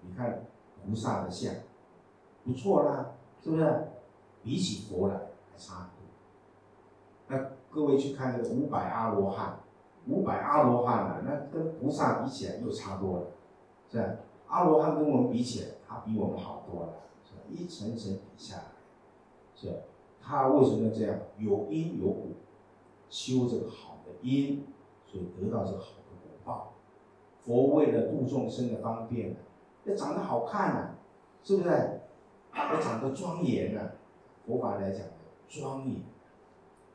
[0.02, 0.46] 你看
[0.84, 1.54] 菩萨的相
[2.44, 3.12] 不错啦，
[3.44, 3.88] 是不是？
[4.44, 5.16] 比起佛来
[5.52, 6.02] 还差很多。
[7.28, 7.62] 那。
[7.74, 9.58] 各位去看这个五百阿罗汉，
[10.06, 13.28] 五百阿罗汉啊，那跟菩萨比起来又差多了，
[13.92, 14.16] 是吧？
[14.48, 17.34] 阿罗汉跟我们比起来，他比我们好多了，是？
[17.54, 18.64] 一层层比下来，
[19.56, 19.84] 是？
[20.22, 21.20] 他为什么要这样？
[21.38, 22.28] 有因有果，
[23.10, 24.66] 修这个好的因，
[25.06, 26.74] 所以得到这个好的果报。
[27.42, 29.36] 佛为了度众生的方便呢，
[29.86, 30.96] 要长得好看啊，
[31.44, 32.02] 是不是？
[32.54, 33.94] 要长得庄严啊，
[34.46, 35.14] 佛法来讲的
[35.50, 36.02] 庄严。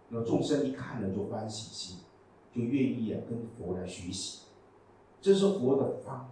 [0.08, 1.98] 那众生一看了就欢喜心，
[2.54, 4.46] 就愿意啊跟佛来学习，
[5.20, 6.28] 这是佛的方，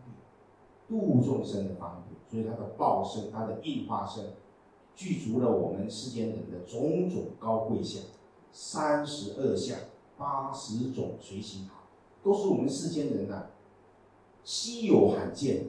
[1.00, 4.32] 度众生的方便，所以他的报身、他的应化身，
[4.94, 8.02] 具足了我们世间人的种种高贵相，
[8.52, 9.78] 三十二相、
[10.16, 11.84] 八十种随行好，
[12.22, 13.46] 都是我们世间人呐
[14.44, 15.66] 稀有罕见，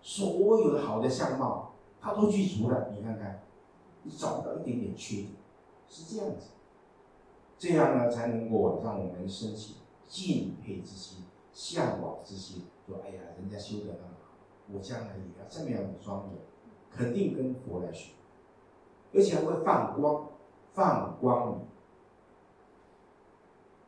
[0.00, 0.26] 所
[0.60, 2.90] 有的好的相貌，他都具足了。
[2.96, 3.42] 你看看，
[4.04, 5.28] 你找不到一点点缺点，
[5.88, 6.46] 是这样子。
[7.58, 12.64] 这样呢，才能够让我们升起敬佩之心、向往之心。
[12.86, 14.15] 说：“哎呀，人家修得那么，
[14.72, 16.38] 我将来也要这么样的庄严，
[16.90, 18.12] 肯定跟佛来学，
[19.14, 20.28] 而且还会放光、
[20.72, 21.66] 放光明。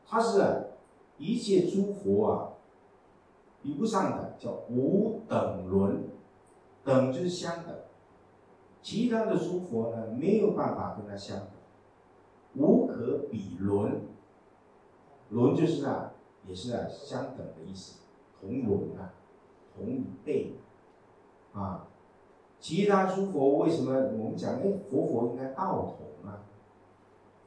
[0.06, 0.70] 他是
[1.18, 2.52] 一切诸佛啊
[3.62, 6.08] 比不上的，叫无等伦，
[6.84, 7.74] 等就是相等。
[8.80, 11.48] 其他的诸佛呢，没有办法跟他相等。”
[12.56, 14.00] 无可比伦，
[15.28, 16.12] 伦就是啊，
[16.46, 18.00] 也是啊，相等的意思，
[18.40, 19.12] 同伦啊，
[19.76, 20.54] 同一辈
[21.52, 21.86] 啊。
[22.60, 26.42] 其他诸佛为什么我们讲哎，佛佛应该道同啊？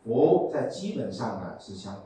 [0.06, 2.04] 佛在基本上啊是相同，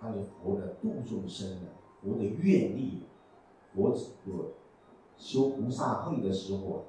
[0.00, 1.68] 但是佛的度众生的，
[2.02, 3.06] 佛的愿力，
[3.72, 3.94] 佛
[4.26, 4.50] 有
[5.16, 6.82] 修菩萨恨的时候，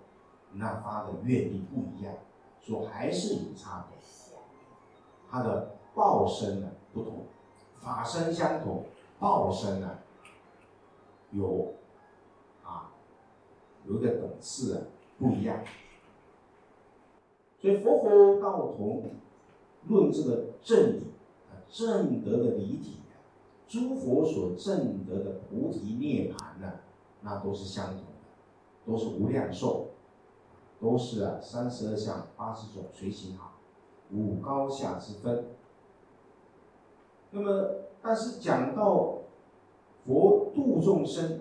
[0.54, 2.16] 那发的愿力不一样，
[2.60, 3.98] 所以还是有差别。
[5.30, 7.26] 他的报身呢不同，
[7.80, 8.84] 法身相同，
[9.20, 10.00] 报身呢，
[11.32, 11.74] 有，
[13.88, 14.82] 有一个等次啊
[15.18, 15.60] 不一样。
[17.60, 19.12] 所以佛佛道同
[19.88, 21.04] 论这个正理
[21.50, 22.98] 啊，正德的理体，
[23.68, 26.80] 诸佛所正得的菩提涅盘呢，
[27.22, 29.88] 那都是相同的，都是无量寿，
[30.80, 33.54] 都是啊三十二相八十种随行好，
[34.12, 35.46] 无高下之分。
[37.32, 37.70] 那么，
[38.02, 39.20] 但是讲到
[40.06, 41.40] 佛度众生，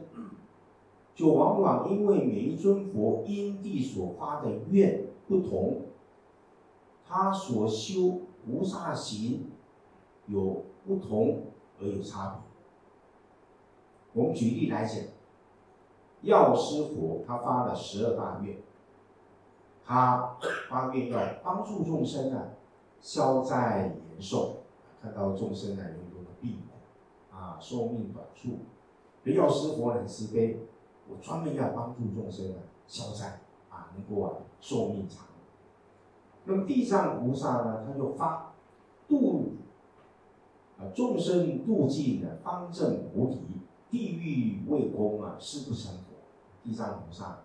[1.15, 5.83] 就往往因为每一尊佛因地所发的愿不同。
[7.07, 9.51] 他所修菩萨行
[10.27, 11.43] 有不同
[11.79, 12.41] 而有差
[14.15, 14.23] 别。
[14.23, 14.97] 我们举例来讲，
[16.23, 18.57] 药师佛他发了十二大愿，
[19.85, 20.37] 他
[20.71, 22.49] 发愿要帮助众生啊
[23.01, 24.57] 消灾延寿，
[25.03, 26.63] 看到众生呢有很多的病
[27.31, 28.61] 啊寿命短促，
[29.25, 30.61] 药师佛很慈悲，
[31.09, 33.41] 我专门要帮助众生啊消灾
[33.71, 35.27] 啊能够啊寿命长。
[36.45, 38.53] 那么地藏菩萨呢，他就发
[39.09, 39.53] 度
[40.79, 46.03] 啊众生度尽的方正菩提，地狱未空啊，誓不成佛。
[46.65, 47.41] 地藏菩萨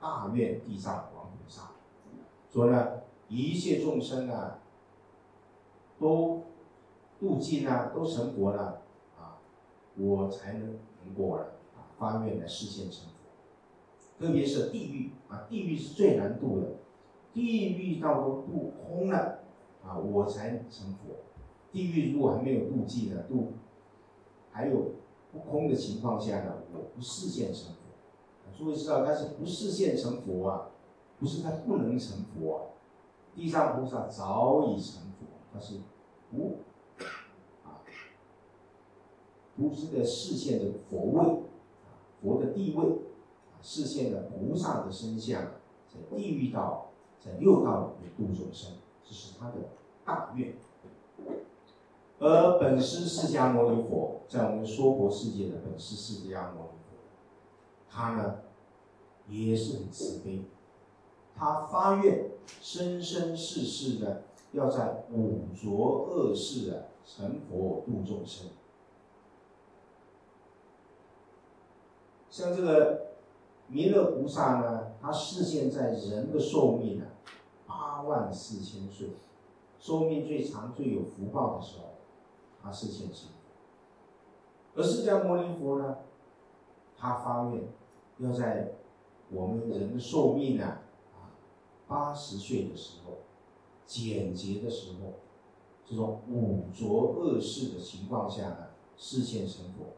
[0.00, 1.70] 大愿地藏王菩萨
[2.50, 4.58] 说呢，一切众生啊
[6.00, 6.42] 都
[7.20, 8.82] 度尽啊，都成佛了
[9.16, 9.38] 啊，
[9.96, 11.44] 我才能能够啊
[12.02, 13.12] 发愿来实现成佛。
[14.18, 16.66] 特别是地狱啊，地狱是最难度的。
[17.32, 19.38] 地狱道都度空了，
[19.84, 21.14] 啊，我才成佛。
[21.70, 23.52] 地狱如果还没有度尽呢，度
[24.50, 24.96] 还有
[25.32, 27.78] 不空的情况下呢，我不视现成佛。
[28.58, 30.70] 诸位知道，他是不视现成佛啊，
[31.20, 32.62] 不是他不能成佛啊。
[33.34, 35.76] 地藏菩萨早已成佛，他是
[36.30, 36.58] 不
[37.64, 37.80] 啊，
[39.56, 41.42] 不是个视现的佛位，
[42.22, 45.42] 佛的地位，啊，视现的菩萨的身相，
[45.88, 46.88] 在地狱道。
[47.24, 48.72] 在六道里度众生，
[49.04, 49.58] 这是他的
[50.04, 50.56] 大愿。
[52.18, 56.96] 而本师释迦牟尼佛，在我们娑婆世界的本师释迦牟尼佛，
[57.88, 58.38] 他呢
[59.28, 60.46] 也是很慈悲，
[61.36, 68.48] 他发愿生生世世的要在五浊恶世啊成佛度众生。
[72.32, 73.12] 像这个
[73.68, 77.04] 弥勒菩萨呢，他视现在人的寿命呢。
[77.66, 79.10] 八万四千岁，
[79.78, 81.84] 寿命最长、最有福报的时候，
[82.62, 83.36] 他视现成佛。
[84.74, 85.98] 而释迦牟尼佛呢，
[86.96, 87.64] 他发愿
[88.18, 88.72] 要在
[89.30, 90.64] 我们人的寿命呢
[91.14, 91.36] 啊
[91.86, 93.18] 八十岁的时候，
[93.86, 95.14] 简洁的时候，
[95.84, 98.66] 这种五浊恶世的情况下呢，
[98.96, 99.94] 视现成佛，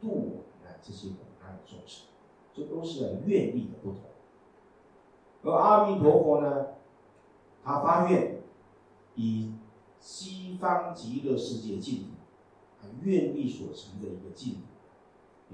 [0.00, 0.20] 度我
[0.62, 1.08] 们这些
[1.48, 2.06] 苦难的众生，
[2.54, 4.00] 这都是愿力的不同。
[5.42, 6.68] 而阿弥陀佛呢？
[7.64, 8.40] 他发愿
[9.14, 9.52] 以
[10.00, 12.10] 西方极乐世界净土，
[12.80, 14.60] 他愿力所成的一个净土，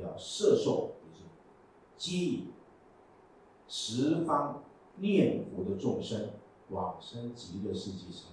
[0.01, 1.25] 要摄受，就是
[1.97, 2.51] 即
[3.67, 4.63] 十方
[4.97, 6.31] 念佛的众生
[6.69, 8.31] 往生极乐世界成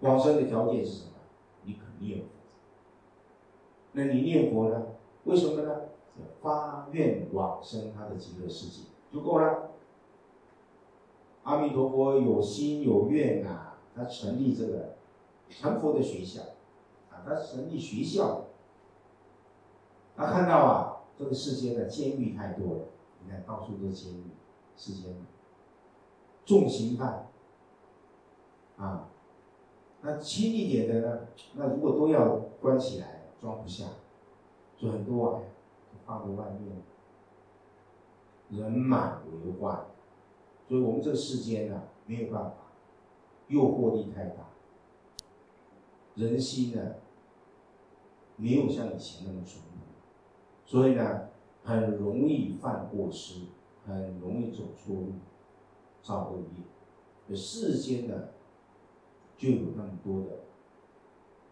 [0.00, 0.08] 佛。
[0.08, 1.10] 往生的条件是什么？
[1.64, 2.26] 你肯念佛。
[3.92, 4.86] 那你念佛呢？
[5.26, 5.82] 为什么呢？
[6.40, 8.88] 发愿往生他的极乐世界。
[9.12, 9.70] 就够了。
[11.42, 14.96] 阿弥陀佛有心有愿啊，他成立这个
[15.48, 16.42] 成佛的学校，
[17.10, 18.46] 啊，他成立学校，
[20.16, 22.80] 他看到啊，这个世间的监狱太多了，
[23.22, 24.24] 你看到处都是监狱，
[24.76, 25.14] 世间
[26.44, 27.28] 重刑犯，
[28.76, 29.08] 啊，
[30.02, 33.84] 那轻一点的呢，那如果都要关起来，装不下，
[34.76, 35.42] 就很多啊，
[36.04, 36.82] 放在外面，
[38.50, 39.86] 人满为患。
[40.68, 42.56] 所以我们这个世间呢，没有办法，
[43.48, 44.48] 诱惑力太大，
[46.14, 46.96] 人心呢，
[48.36, 49.78] 没有像以前那么淳朴，
[50.64, 51.28] 所以呢，
[51.62, 53.46] 很容易犯过失，
[53.86, 55.12] 很容易走错路，
[56.02, 57.34] 造恶业。
[57.34, 58.28] 世间呢，
[59.36, 60.40] 就有那么多的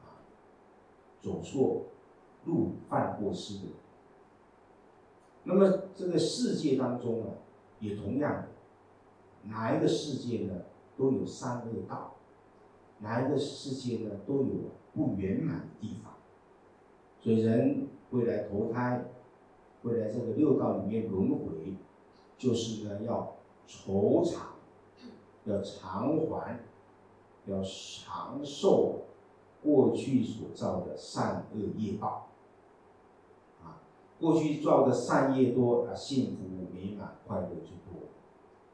[0.02, 0.22] 啊，
[1.20, 1.86] 走错
[2.44, 3.72] 路、犯过失的。
[5.44, 7.26] 那么这个世界当中呢，
[7.80, 8.48] 也同样的。
[9.44, 10.54] 哪一个世界呢，
[10.96, 12.14] 都有三恶道；
[13.00, 16.14] 哪一个世界呢，都有不圆满的地方。
[17.20, 19.04] 所以人会来投胎，
[19.82, 21.76] 会来这个六道里面轮回，
[22.38, 23.36] 就是呢要
[23.66, 24.54] 酬偿，
[25.44, 26.60] 要偿还，
[27.46, 29.02] 要长寿，
[29.62, 32.28] 过去所造的善恶业报。
[34.24, 38.08] 过去造的善业多，啊，幸福美满快乐就多；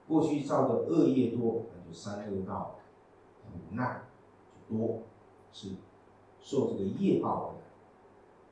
[0.07, 2.77] 过去造的恶业多，那就三恶道
[3.43, 4.03] 苦难
[4.69, 5.03] 就多，
[5.51, 5.71] 是
[6.41, 7.61] 受这个业报的。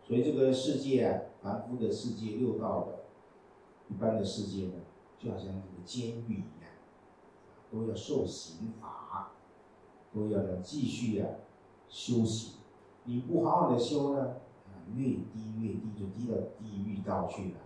[0.02, 3.04] 所以这个世界啊，凡夫的世界、六道的，
[3.88, 4.72] 一般的世界呢，
[5.20, 6.72] 就好像这个监狱一样，
[7.70, 9.30] 都要受刑罚，
[10.12, 11.28] 都要呢继续啊
[11.88, 12.54] 修行。
[13.04, 14.34] 你不好好的修呢，
[14.94, 17.58] 越低越低，就低到地狱道去了。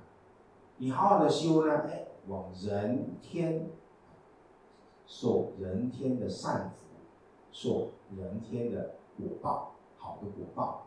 [0.79, 3.70] 你好好的修呢，哎，往人天，
[5.07, 6.87] 受人天的善福，
[7.53, 10.87] 受人天的果报，好的果报。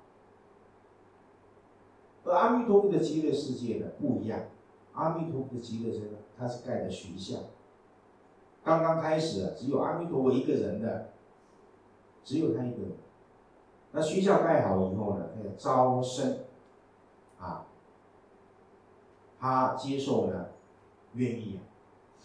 [2.24, 4.40] 而阿弥陀佛的极乐世界呢不一样，
[4.94, 6.08] 阿弥陀佛的极乐世界，
[6.38, 7.40] 它是盖的学校。
[8.64, 11.14] 刚刚开始啊，只有阿弥陀佛一个人的，
[12.24, 12.92] 只有他一个人。
[13.96, 16.40] 那学校盖好以后呢，他要招生，
[17.40, 17.66] 啊，
[19.40, 20.48] 他接受呢，
[21.14, 21.62] 愿意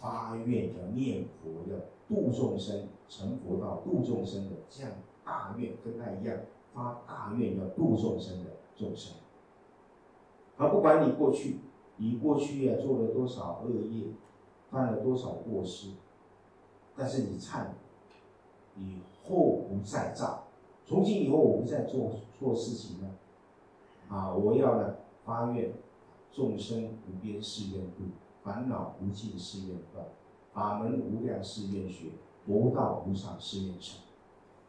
[0.01, 4.91] 发愿要念佛，要度众生，成佛道度众生的这样
[5.25, 6.39] 大愿，跟他一样
[6.75, 9.15] 发大愿要度众生的众生。
[10.57, 11.61] 而不管你过去，
[11.99, 14.09] 你过去呀做了多少恶业，
[14.73, 15.93] 犯了多少过失，
[16.97, 17.67] 但是你忏，
[18.75, 20.49] 你后不再造，
[20.91, 23.09] 从今以后我不再做错事情了，
[24.09, 25.73] 啊，我要呢发愿，
[26.33, 28.03] 众生无边誓愿度，
[28.43, 30.05] 烦恼无尽誓愿断，
[30.53, 32.09] 法门无量誓愿学，
[32.45, 34.01] 佛道无上誓愿成，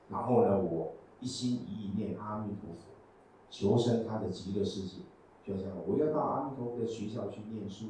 [0.10, 2.92] 然后呢，我一心一意念阿弥陀佛，
[3.50, 4.98] 求生他的极乐世界。
[5.44, 7.88] 就这样我要到阿弥陀佛的学校去念书，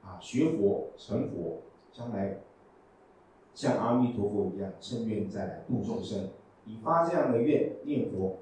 [0.00, 1.62] 啊，学佛成佛，
[1.92, 2.38] 将来
[3.52, 6.28] 像阿弥陀佛一样，趁愿再来度众生。
[6.66, 8.40] 你发这样的愿念佛，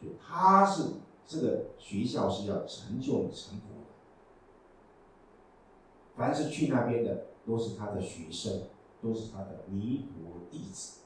[0.00, 0.92] 就他是
[1.26, 3.66] 这个学校是要成就你成佛。
[6.14, 8.68] 凡是去那边的，都是他的学生，
[9.02, 11.00] 都是他的弥陀弟子。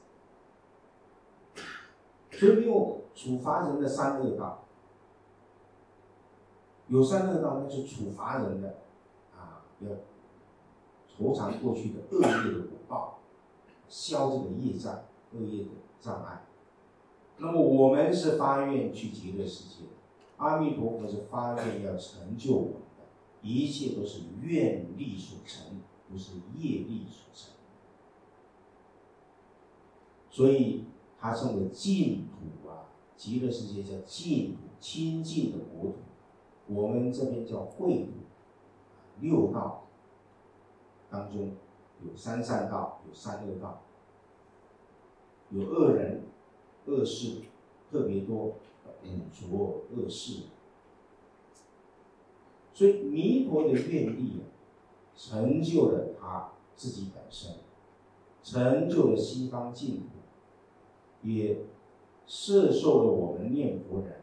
[2.31, 4.65] 所以没有处罚人的三恶道。
[6.87, 8.75] 有三恶道，那是处罚人的，
[9.35, 9.89] 啊，要
[11.07, 13.19] 酬偿过去的恶业的果报，
[13.89, 15.03] 消这个业障、
[15.33, 16.41] 恶业的障碍。
[17.41, 19.85] 那么我们是发愿去极乐世界，
[20.37, 23.03] 阿弥陀佛是发愿要成就我们的，
[23.41, 27.51] 一切都是愿力所成，不是业力所成。
[30.29, 30.85] 所以
[31.19, 32.85] 它称为净土啊，
[33.17, 35.97] 极乐世界叫净土，清净的国土。
[36.67, 38.11] 我们这边叫秽土，
[39.19, 39.87] 六道
[41.09, 41.53] 当中
[42.05, 43.81] 有三善道，有三恶道，
[45.49, 46.21] 有恶人、
[46.85, 47.41] 恶事
[47.91, 48.55] 特别多，
[49.03, 50.43] 五浊恶事。
[52.73, 54.43] 所以弥陀的愿力啊，
[55.15, 57.51] 成就了他自己本身，
[58.43, 60.05] 成就了西方净土，
[61.21, 61.59] 也
[62.25, 64.21] 摄受了我们念佛人，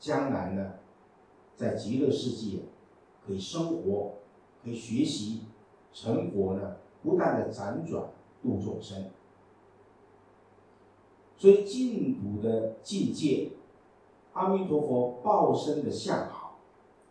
[0.00, 0.74] 将来呢？
[1.54, 2.60] 在极乐世界，
[3.26, 4.14] 可以生活，
[4.62, 5.42] 可以学习，
[5.92, 8.10] 成佛呢，不断的辗转
[8.42, 9.10] 度众生。
[11.38, 13.52] 所以净土的境界，
[14.32, 16.58] 阿弥陀佛报身的相好，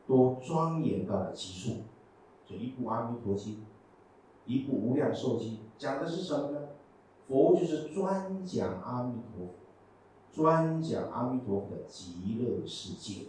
[0.06, 1.78] 都庄严到了极处。
[2.46, 3.54] 这一部《阿弥陀经》，
[4.46, 6.60] 一部《无量寿经》，讲的是什么呢？
[7.28, 9.54] 佛就是专讲阿弥陀佛，
[10.32, 13.28] 专讲阿弥陀佛的极乐世界。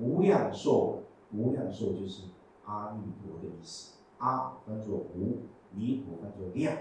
[0.00, 1.02] 无量寿，
[1.32, 2.24] 无量寿就是
[2.64, 3.94] 阿弥陀的意思。
[4.18, 5.38] 阿翻作无，
[5.74, 6.76] 弥陀翻作量。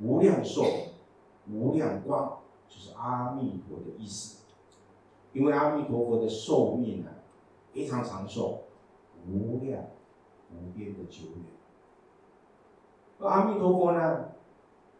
[0.00, 0.62] 无量寿，
[1.50, 2.38] 无量光，
[2.68, 4.44] 就是阿弥陀的意思。
[5.32, 7.10] 因为阿弥陀佛的寿命呢，
[7.72, 8.60] 非常长寿，
[9.28, 9.84] 无量
[10.50, 11.44] 无边的久远。
[13.18, 14.28] 阿弥陀佛呢，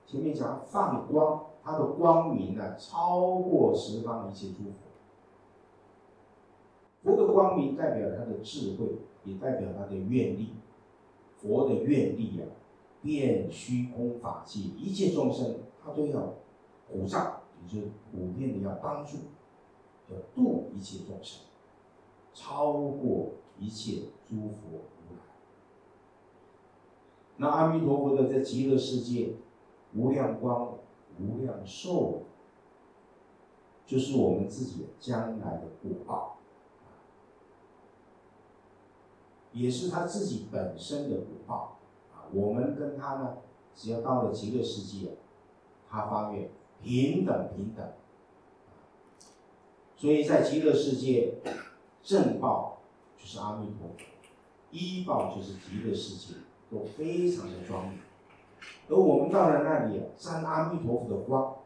[0.07, 4.73] 前面讲放光，他的光明呢，超过十方一切诸佛。
[7.03, 10.55] 佛的光明代表他的智慧，也代表他的愿力。
[11.37, 12.45] 佛的愿力啊，
[13.03, 15.57] 遍虚空法界一切众生，
[15.87, 16.35] 他都要
[16.91, 19.19] 鼓掌，也就是普遍的要帮助，
[20.09, 21.43] 要度一切众生，
[22.35, 25.23] 超过一切诸佛如来。
[27.37, 29.35] 那阿弥陀佛的在极乐世界，
[29.95, 30.75] 无量光、
[31.21, 32.23] 无量寿，
[33.87, 36.33] 就是我们自己将来的果报。
[39.53, 41.79] 也是他自己本身的果报
[42.13, 42.29] 啊！
[42.35, 43.39] 我们跟他呢，
[43.75, 45.17] 只要到了极乐世界，
[45.97, 46.51] 他发愿
[46.83, 47.87] 平等平等。
[49.97, 51.39] 所以在极乐世界，
[52.03, 52.81] 正报
[53.17, 54.05] 就是阿弥陀佛，
[54.71, 56.39] 依报就是极乐世界，
[56.71, 57.99] 都非常的庄严。
[58.91, 61.57] 而我们到了那里，沾阿弥陀佛的光，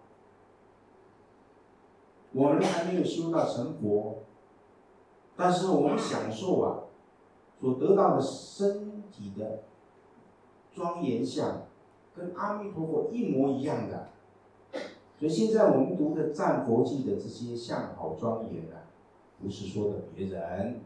[2.31, 4.23] 我们还没有修到成佛，
[5.37, 6.85] 但是我们享受啊，
[7.61, 9.65] 所得到的身体的
[10.73, 11.63] 庄严相，
[12.15, 14.11] 跟阿弥陀佛一模一样的。
[15.21, 18.89] 所以现在我们读的赞佛记的这些相好庄严啊，
[19.39, 20.81] 不是说的别人，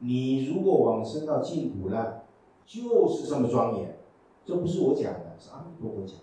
[0.00, 2.24] 你如果往生到净土了，
[2.66, 3.96] 就是这么庄严。
[4.44, 6.16] 这不是我讲的，是阿弥陀佛讲。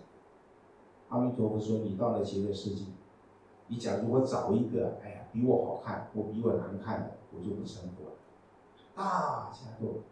[1.08, 2.84] 阿弥陀佛说：“你到了极乐世界，
[3.66, 8.12] 你假如我找一个，哎呀，比我好看，或比我难看的，我就不成佛了。
[8.94, 10.02] 大家都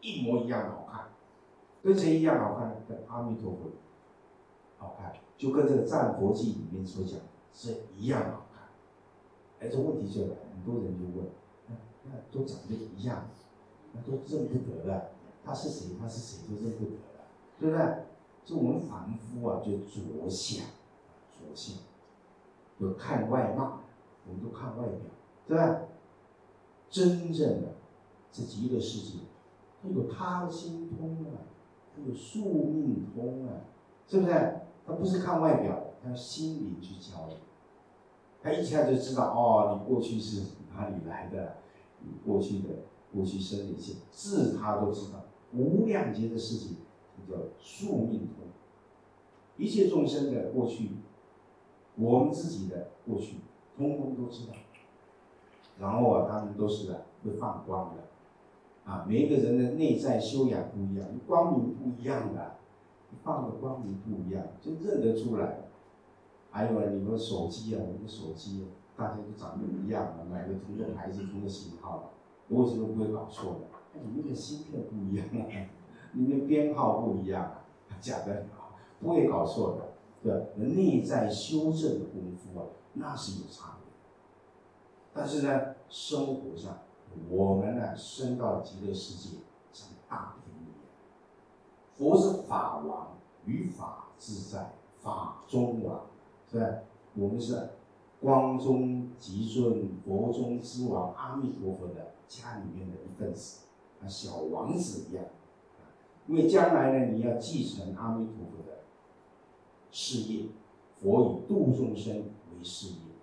[0.00, 1.08] 一模一样好看，
[1.82, 2.82] 跟谁一样好看？
[2.88, 3.68] 跟阿弥陀佛
[4.84, 7.18] 好看。”就跟这个《战佛记》里面所讲
[7.52, 8.68] 是一样好看，
[9.58, 11.28] 哎，这问题就来了，很多人就问，
[11.66, 11.74] 那
[12.04, 13.28] 那都长得一样，
[13.92, 15.10] 那都认不得了，
[15.44, 15.96] 他是谁？
[16.00, 17.24] 他是谁都认不得了，
[17.58, 18.04] 对不对？
[18.44, 20.64] 这我们凡夫啊，就着想，
[21.32, 21.78] 着想，
[22.78, 23.80] 就看外貌，
[24.28, 24.98] 我们都看外表，
[25.48, 25.80] 对吧？
[26.88, 27.74] 真正的
[28.30, 29.18] 这极乐世界，
[29.82, 31.42] 它有他心通啊，
[31.92, 33.66] 它有宿命通啊，
[34.06, 34.60] 是不是？
[34.86, 37.36] 他不是看外表，他用心灵去交流。
[38.42, 40.42] 他一下就知道哦，你过去是
[40.74, 41.56] 哪里来的，
[42.00, 42.68] 你过去的
[43.14, 45.24] 过去生的一些字他都知道。
[45.52, 46.76] 无量劫的事情，
[47.26, 48.44] 叫宿命通。
[49.56, 50.90] 一切众生的过去，
[51.96, 53.36] 我们自己的过去，
[53.78, 54.52] 通通都知道。
[55.78, 62.56] 然后啊，他们都是啊会放光的，啊，每一个人的内在修养不一样，光明不一样的。
[63.22, 65.64] 放的光明不一样，就认得出来。
[66.50, 72.10] 还有啊，你们手机啊，我们手机，大家都长得一样的，买的同个牌子、同个型号，
[72.48, 73.60] 我为什么不会搞错的？
[73.94, 75.68] 哎，里面的芯片不一样啊，
[76.14, 78.46] 里面编号不一样啊，假的，
[79.00, 79.94] 不会搞错的。
[80.22, 83.92] 对，内在修正的功夫啊，那是有差别。
[85.12, 86.78] 但是呢，生活上，
[87.28, 89.38] 我们呢，升到极乐世界，
[89.72, 90.36] 成大。
[91.96, 96.06] 佛是法王，于法自在，法中王，
[96.50, 96.66] 是吧？
[97.14, 97.70] 我们是
[98.20, 103.66] 光中极尊，佛中之王，阿弥陀佛的家里面的一份子，
[104.02, 105.24] 啊，小王子一样。
[106.26, 108.78] 因为将来呢，你要继承阿弥陀佛的
[109.90, 110.46] 事业，
[111.00, 113.14] 佛以度众生为事业。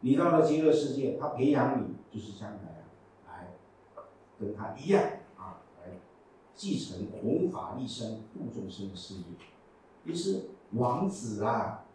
[0.00, 3.54] 你到了极乐世界，他培养你，就是将来啊，来
[4.40, 5.04] 跟他一样。
[6.62, 9.22] 继承弘法利生度众生的事业，
[10.04, 10.42] 于是
[10.74, 11.86] 王子啊。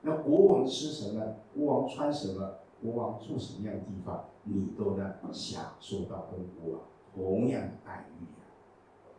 [0.00, 1.34] 那国王吃什么？
[1.54, 2.54] 国王穿什么？
[2.80, 4.24] 国王住什么样的地方？
[4.44, 6.80] 你都能享受到跟国王
[7.14, 8.48] 同样的待遇啊。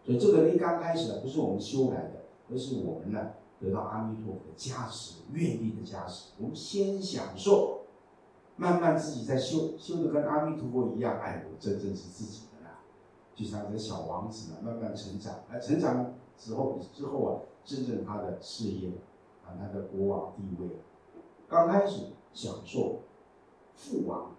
[0.04, 6.32] 所以这个一刚开始呢不是我们修来的，而是我们呢得到阿弥陀佛的加持、愿力的加持。
[6.40, 7.82] 我们先享受，
[8.56, 11.20] 慢慢自己在修，修的跟阿弥陀佛一样。
[11.20, 12.49] 哎，我真正是自己。
[13.40, 18.90] 就像这小王子呢，慢慢成长，哎，成长之后之后啊，真正他的事业
[19.46, 20.68] 啊，他的国王地位，
[21.48, 23.00] 刚开始享受
[23.78, 24.36] 父王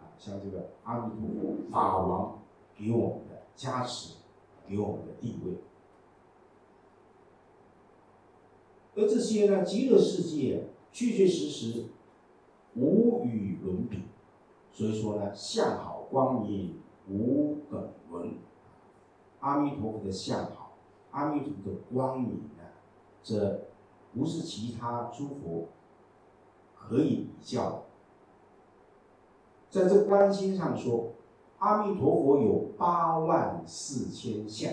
[0.00, 2.42] 啊，像这个阿弥陀佛法王
[2.76, 4.14] 给我们的加持，
[4.66, 5.52] 给我们的地位，
[8.96, 11.84] 而这些呢，极乐世界确确实实
[12.74, 14.02] 无与伦比，
[14.72, 16.80] 所以说呢，相好光明。
[17.08, 18.34] 无等文，
[19.40, 20.72] 阿弥陀佛的相好，
[21.10, 22.64] 阿弥陀佛的光明呢？
[23.22, 23.66] 这
[24.14, 25.68] 不是其他诸佛
[26.74, 27.82] 可以比较的。
[29.70, 31.12] 在这观心上说，
[31.58, 34.72] 阿弥陀佛有八万四千相，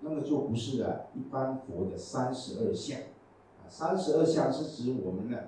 [0.00, 2.98] 那么就不是啊一般佛的三十二相。
[2.98, 5.38] 啊，三十二相是指我们呢，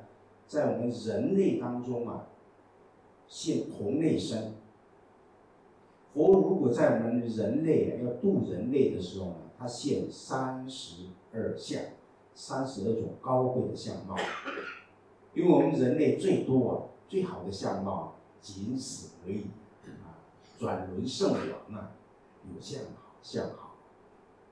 [0.46, 2.26] 在我们人类当中啊，
[3.26, 4.54] 现同类身。
[6.14, 11.80] 佛如果在我们人类啊要度人类的时候呢，他现三十二相，
[12.34, 14.16] 三十二种高贵的相貌。
[15.34, 16.74] 因为我们人类最多啊，
[17.08, 19.46] 最好的相貌仅此而已
[20.04, 20.20] 啊，
[20.58, 21.92] 转轮圣王啊，
[22.54, 23.76] 有相好相好，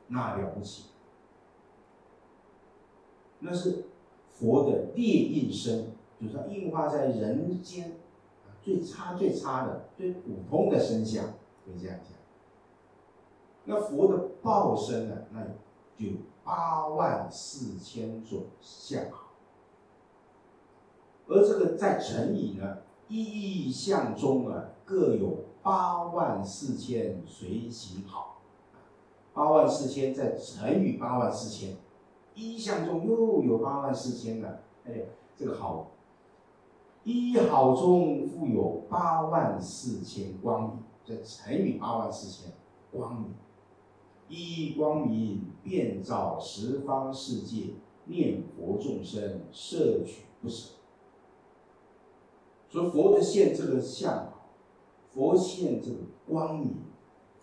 [0.09, 0.85] 那了不起。
[3.41, 3.85] 那是
[4.31, 7.99] 佛的烈印身，就是说印化在人间
[8.63, 11.35] 最差最差的、最普通的身相。
[11.65, 12.13] 可以这样讲，
[13.65, 15.17] 那佛的报身呢？
[15.33, 15.43] 那
[15.97, 19.29] 就八万四千种相好，
[21.29, 28.39] 而这个在乘以呢，一项中啊，各有八万四千随行好，
[29.35, 31.77] 八万四千再乘以八万四千，
[32.35, 34.49] 一项中又有八万四千呢，
[34.87, 35.03] 哎，
[35.37, 35.91] 这个好，
[37.05, 42.53] 一好中富有八万四千光明，这乘以八万四千
[42.93, 43.35] 光明，
[44.29, 47.75] 一光明遍照十方世界，
[48.05, 50.75] 念佛众生摄取不舍。
[52.69, 54.33] 所以佛的现这个相，
[55.13, 55.97] 佛现这个
[56.29, 56.77] 光明，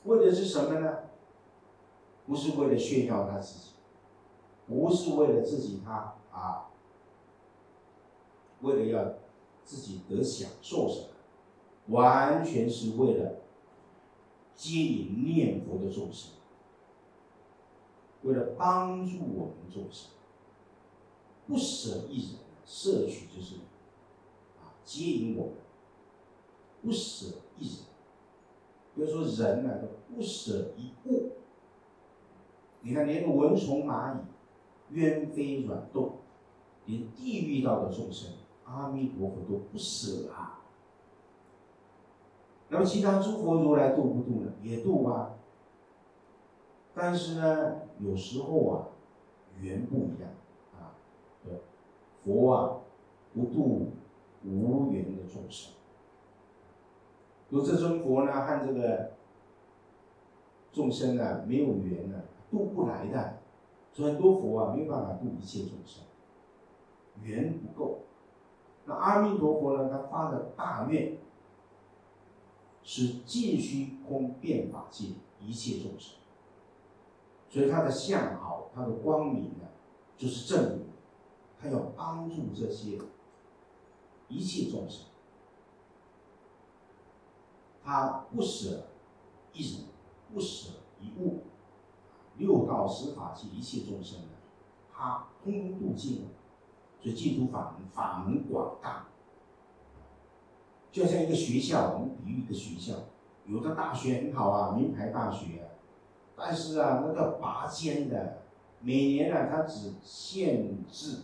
[0.05, 0.99] 为的是什么呢？
[2.26, 3.72] 不是为了炫耀他自己，
[4.68, 6.68] 不是为了自己他啊，
[8.62, 9.14] 为了要
[9.64, 11.08] 自己得享受什么，
[11.88, 13.36] 完全是为了
[14.58, 16.32] 接引念佛的众生，
[18.24, 20.10] 为了帮助我们众生，
[21.47, 23.55] 不舍一人，摄取就是
[24.60, 24.74] 啊。
[24.84, 25.53] 接引我们，
[26.82, 27.28] 不舍
[27.60, 27.78] 一人。
[28.95, 31.34] 比如说人呢，都不舍一物。
[32.82, 36.18] 你看，连个蚊虫蚂蚁、鸢飞软动，
[36.86, 38.32] 连地狱道的众生，
[38.66, 40.57] 阿弥陀佛都不舍啊。
[42.70, 44.51] 那么其他诸佛如来度不度呢？
[44.61, 45.36] 也度啊。
[46.93, 48.88] 但是呢，有时候啊，
[49.59, 50.30] 缘不一样
[50.74, 50.95] 啊。
[51.43, 51.61] 对，
[52.24, 52.78] 佛啊，
[53.34, 53.91] 不度。
[54.45, 55.74] 无缘的众生，
[57.49, 59.11] 有这尊佛呢，和这个
[60.72, 63.39] 众生呢没有缘呢，渡不来的。
[63.91, 66.05] 所以很多佛啊，没有办法度一切众生，
[67.22, 68.03] 缘不够。
[68.86, 71.18] 那阿弥陀佛呢，他发的大愿，
[72.88, 75.09] 是尽虚空变法界
[75.41, 76.15] 一切众生。
[77.49, 79.67] 所以他的相好，他的光明呢，
[80.15, 80.88] 就是证明
[81.59, 82.97] 他要帮助这些。
[84.29, 85.05] 一切众生，
[87.81, 88.88] 他不舍
[89.53, 89.85] 一人，
[90.33, 91.43] 不舍一物，
[92.35, 94.31] 六道十法界一切众生呢，
[94.93, 96.27] 他通通度尽了。
[97.01, 99.07] 所以净土法门法门广大，
[100.98, 102.95] 就像一个学校，我们比喻一个学校，
[103.45, 105.70] 有的大学很好啊，名牌大学啊，
[106.36, 108.39] 但是啊，那个拔尖的，
[108.82, 111.20] 每年呢，他只限制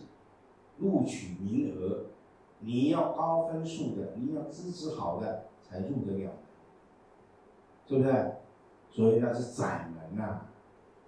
[0.78, 2.04] 录取名额。
[2.60, 6.30] 你要高分数的，你要资质好的才入得了，
[7.88, 8.32] 是不是？
[8.92, 10.42] 所以那是窄门呐，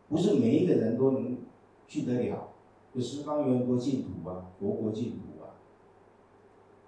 [0.09, 1.39] 不是每一个人都能
[1.87, 2.49] 去得了。
[2.93, 5.55] 就十方有很多净土啊，佛国净土啊，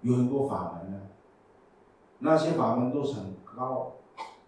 [0.01, 1.03] 有很多法门呢。
[2.19, 3.93] 那些法门都是很高、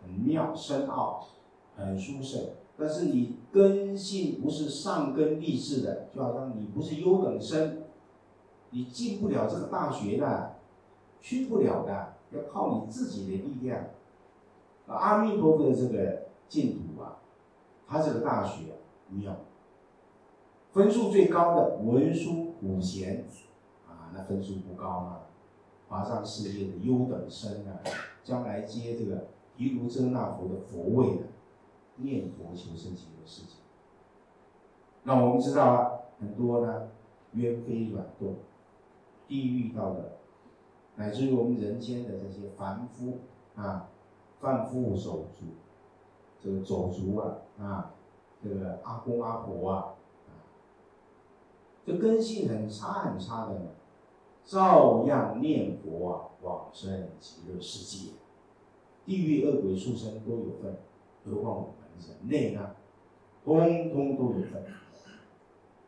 [0.01, 1.27] 很妙、深奥、
[1.75, 2.51] 很殊胜。
[2.77, 7.83] 但是你根性不是上根立志的，就好像你不是优等生。
[8.71, 10.55] 你进不了这个大学的，
[11.19, 13.87] 去不了的，要靠你自己的力量。
[14.87, 17.17] 阿弥陀佛的这个净土啊，
[17.85, 18.75] 他这个大学
[19.09, 19.35] 妙，
[20.71, 23.25] 分数最高的文殊普贤
[23.87, 25.21] 啊，那分数不高啊，
[25.91, 27.83] 华上世界的优等生啊，
[28.23, 29.27] 将来接这个
[29.57, 31.23] 毗卢遮那佛的佛位的，
[31.97, 33.55] 念佛求生极乐世界。
[35.03, 36.87] 那我们知道啊，很多呢，
[37.33, 38.37] 冤飞软动。
[39.27, 40.13] 地狱道的，
[40.95, 43.19] 乃至于我们人间的这些凡夫
[43.55, 43.89] 啊，
[44.39, 45.45] 凡夫手足，
[46.39, 47.93] 这个走卒啊，啊，
[48.41, 49.95] 这个阿公阿婆啊，
[50.27, 50.31] 啊，
[51.85, 53.69] 这根性很差很差的呢，
[54.45, 58.13] 照样念佛啊，往生极乐世界，
[59.05, 60.77] 地狱恶鬼畜生都有份，
[61.25, 62.75] 何况我们人类呢，
[63.45, 63.57] 通
[63.91, 64.65] 通都有份，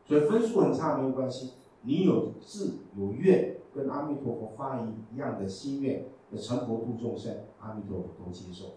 [0.05, 1.53] 所以分数很差没有关系。
[1.81, 8.75] 你有志有愿，跟阿弥陀佛发一样的心愿，的成佛度众生，阿弥陀佛都接受。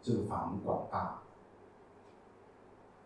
[0.00, 1.22] 这个法门广大，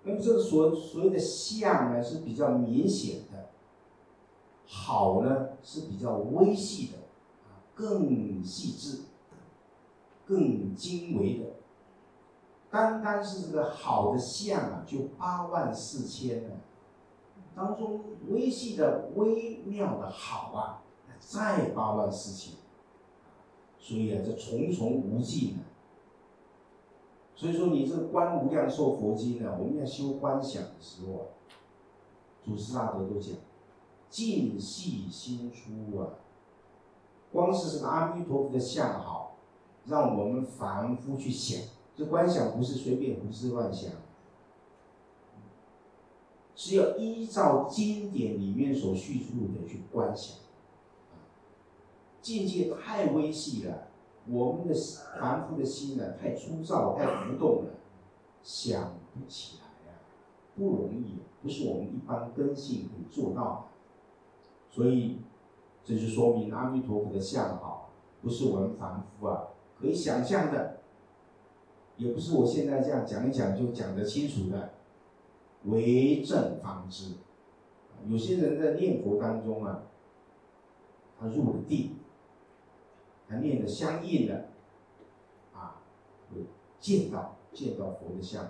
[0.03, 3.23] 那么这个所所谓的相呢是比较明显，
[4.75, 6.97] 好呢是比较微细的，
[7.45, 9.03] 啊，更细致、
[10.25, 11.45] 更精微的。
[12.71, 16.55] 单单是这个好的相啊，就八万四千呢。
[17.55, 20.83] 当中微细的微妙的好啊，
[21.21, 22.55] 再八万四千，
[23.79, 25.61] 所以啊，这重重无尽啊。
[27.35, 31.25] 所以说，你这观无量寿佛经呢，我们要修观想的时候啊，
[32.43, 33.35] 祖师大德都讲，
[34.13, 36.21] 尽系心出啊。
[37.33, 39.37] 光是这个阿弥陀佛的相好，
[39.87, 41.59] 让我们凡夫去想，
[41.97, 43.91] 这观想不是随便胡思乱想。
[46.55, 50.37] 是要依照经典里面所叙述的去观想。
[52.21, 53.89] 境界太微细了，
[54.29, 54.75] 我们的
[55.19, 57.71] 凡夫的心呢，太粗糙、太浮动了，
[58.43, 59.99] 想不起来呀，
[60.55, 63.72] 不容易，不是我们一般根性可以做到的。
[64.73, 65.19] 所以，
[65.85, 67.91] 这就说明阿弥陀佛的相好，
[68.23, 69.49] 不是我们凡夫啊
[69.79, 70.79] 可以想象的，
[71.99, 74.71] 也不是我现在这样讲一讲就讲得清楚的。
[75.65, 77.17] 为正方知，
[78.07, 79.83] 有些人在念佛当中啊，
[81.21, 81.97] 他入了定。
[83.29, 84.49] 他念的相应的，
[85.55, 85.81] 啊，
[86.31, 86.45] 会
[86.79, 88.47] 见到见到佛的像，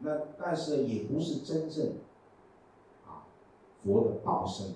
[0.00, 1.94] 那但是也不是真正，
[3.06, 3.24] 啊，
[3.82, 4.74] 佛的报身，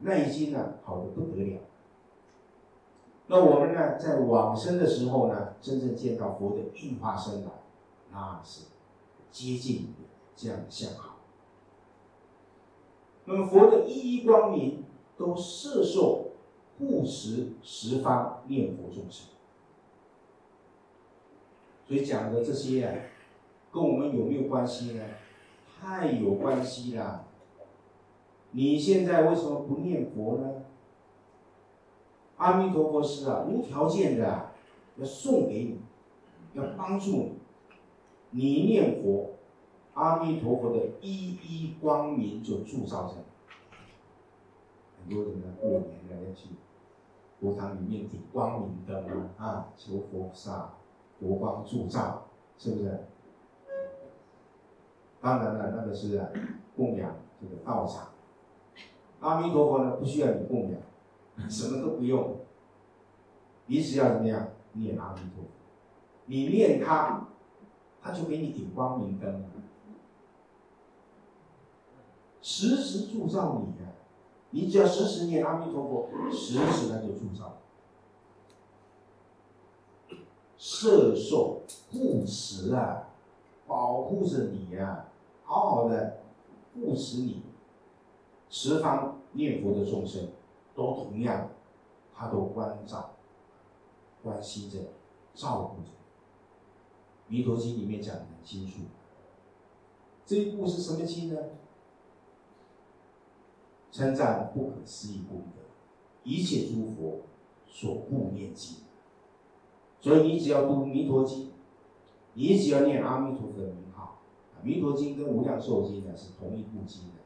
[0.00, 1.60] 那已经呢好的不得了。
[3.28, 7.50] 那我们呢在往生的时候呢，真正见到佛的应化身来，
[8.10, 8.66] 那是
[9.30, 9.94] 接近
[10.34, 11.16] 这样的相好。
[13.24, 14.84] 那么佛的一一光明
[15.16, 16.26] 都摄受。
[16.80, 19.26] 护持十方念佛众生，
[21.86, 22.94] 所以讲的这些啊，
[23.70, 25.04] 跟我们有没有关系呢？
[25.78, 27.26] 太有关系了。
[28.52, 30.62] 你现在为什么不念佛呢？
[32.36, 34.50] 阿弥陀佛是啊，无条件的
[34.96, 35.80] 要送给你，
[36.54, 37.38] 要帮助你。
[38.30, 39.32] 你念佛，
[39.94, 43.14] 阿弥陀佛的一一光明就铸造着。
[44.98, 46.48] 很多人呢，过年了要去。
[47.40, 50.74] 佛堂里面点光明灯啊，求佛菩萨
[51.18, 52.26] 佛光助照，
[52.58, 53.04] 是不是？
[55.20, 56.20] 当然了，那个是
[56.76, 58.09] 供养这个道场。
[59.20, 60.80] 阿弥陀佛呢，不需要你供养，
[61.50, 62.40] 什么都不用，
[63.66, 64.48] 你只要怎么样？
[64.72, 65.50] 念阿弥陀佛，
[66.26, 67.26] 你念他，
[68.00, 69.44] 他就给你顶光明灯，
[72.40, 73.90] 时时助照你呀。
[74.52, 77.58] 你只要时时念阿弥陀佛，时时他就铸造，
[80.56, 81.62] 摄受
[81.92, 83.08] 护持啊，
[83.66, 85.06] 保护着你呀，
[85.44, 86.18] 好好的
[86.74, 87.42] 护持你，
[88.50, 90.28] 十方念佛的众生
[90.74, 91.48] 都同样，
[92.12, 93.12] 他都关照、
[94.22, 94.78] 关心着、
[95.34, 95.90] 照顾着。
[97.28, 98.80] 弥陀经里面讲的很清楚，
[100.26, 101.40] 这一部是什么经呢？
[103.92, 105.62] 称赞不可思议功德，
[106.24, 107.20] 一切诸佛
[107.68, 108.78] 所护念经。
[110.00, 111.52] 所以你只要读弥陀经，
[112.34, 114.18] 你只要念阿弥陀佛的名号，
[114.62, 117.19] 弥陀经跟无量寿经呢是同一部经的，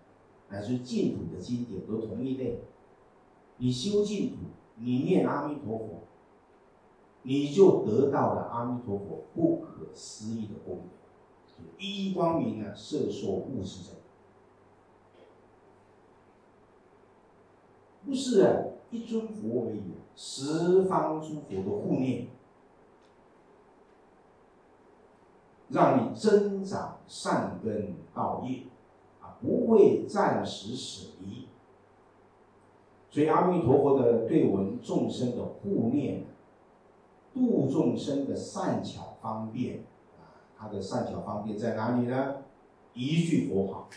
[0.55, 2.61] 乃至净土的经典都同一类。
[3.57, 4.37] 你修净土，
[4.77, 6.05] 你念阿弥陀佛，
[7.23, 10.77] 你就得到了阿弥陀佛不可思议的功
[11.57, 13.97] 德，一一光明呢，摄受物持者。
[18.07, 19.83] 不是啊，一尊佛而已，
[20.15, 22.29] 十方诸佛的护念，
[25.69, 28.65] 让你增长善根道业，
[29.45, 31.47] 不会暂时死离。
[33.11, 36.25] 所以阿弥陀佛的对我们众生的护念，
[37.35, 39.85] 度众生的善巧方便，
[40.19, 42.37] 啊，他的善巧方便在哪里呢？
[42.95, 43.89] 一句佛号，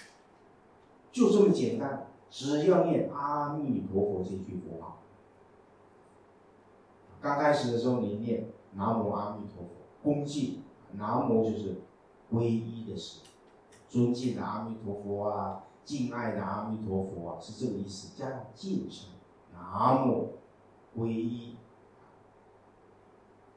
[1.12, 2.08] 就这么简单。
[2.30, 4.98] 只要念阿弥陀佛这句佛号，
[7.22, 9.70] 刚开始的时候你念南无阿弥陀佛，
[10.04, 11.76] 恭敬，南无就是
[12.32, 13.22] 皈依的时，
[13.88, 19.10] 尊敬的阿弥陀佛啊，敬爱的阿弥陀佛啊，是这个意思，加上敬称，
[19.54, 20.34] 南无
[20.98, 21.56] 皈依。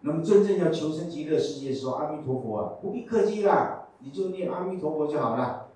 [0.03, 5.69] 那么真正要求生极乐世界的时候，阿弥陀佛啊，不必客气啦，你就念阿弥陀佛就好了，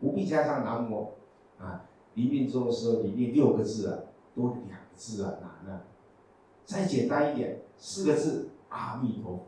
[0.00, 1.14] 不必加上南无
[1.58, 1.84] 啊。
[2.14, 3.98] 临命终的时候，你念六个字啊，
[4.34, 5.82] 多两个字啊，难啊！
[6.66, 9.46] 再简单一点，四个字阿弥陀佛。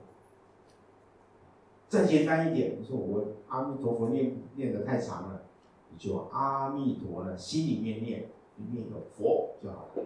[1.95, 5.43] 再简单一点，你说我阿弥陀佛念念的太长了，
[5.91, 10.03] 你就阿弥陀呢，心里面念，你念个佛就好了。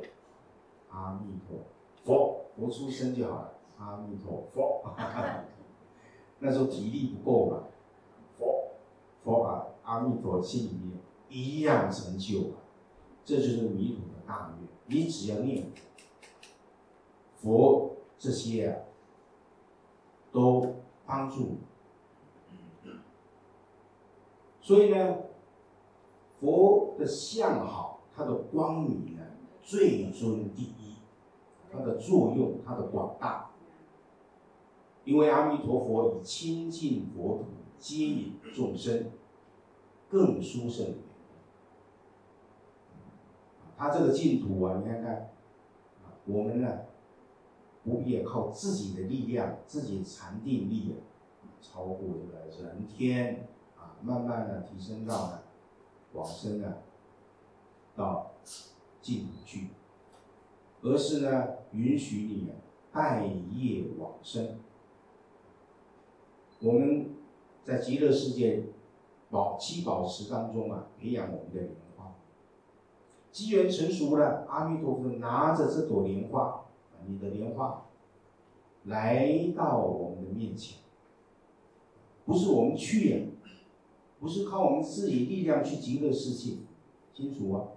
[0.90, 1.58] 阿弥陀
[2.04, 3.54] 佛，佛出声就好了。
[3.78, 4.84] 阿弥陀佛，
[6.40, 7.62] 那时候体力不够嘛，
[8.36, 8.72] 佛
[9.24, 10.98] 佛把，阿弥陀心里面。
[11.30, 12.50] 一样成就，
[13.24, 14.68] 这就是弥陀的大愿。
[14.94, 15.64] 你只要念
[17.40, 18.76] 佛，这些啊，
[20.30, 20.76] 都
[21.06, 21.58] 帮助你。
[24.68, 25.16] 所以呢，
[26.38, 29.22] 佛的相好，它的光明呢，
[29.62, 30.96] 最尊第一，
[31.72, 33.48] 它的作用，它的广大。
[35.04, 37.46] 因为阿弥陀佛以清净佛土
[37.78, 39.10] 接引众生，
[40.06, 40.96] 更殊胜。
[43.74, 45.30] 它这个净土啊，你看看，
[46.26, 46.80] 我们呢，
[47.84, 51.00] 不必靠自己的力量，自己禅定力啊，
[51.62, 53.48] 超过这个人天，
[54.02, 55.40] 慢慢的提升到呢，
[56.12, 56.74] 往生呢，
[57.94, 58.32] 到
[59.00, 59.68] 净土去，
[60.82, 62.52] 而是呢，允许你
[62.92, 64.58] 待业往生。
[66.60, 67.10] 我们
[67.62, 68.64] 在极乐世界
[69.30, 72.14] 宝七宝池当中啊，培养我们的莲花。
[73.30, 76.64] 机缘成熟了，阿弥陀佛拿着这朵莲花，
[77.06, 77.84] 你的莲花，
[78.84, 80.78] 来到我们的面前。
[82.24, 83.26] 不是我们去了，
[84.20, 86.56] 不是靠我们自己力量去极乐世界，
[87.14, 87.68] 清楚啊？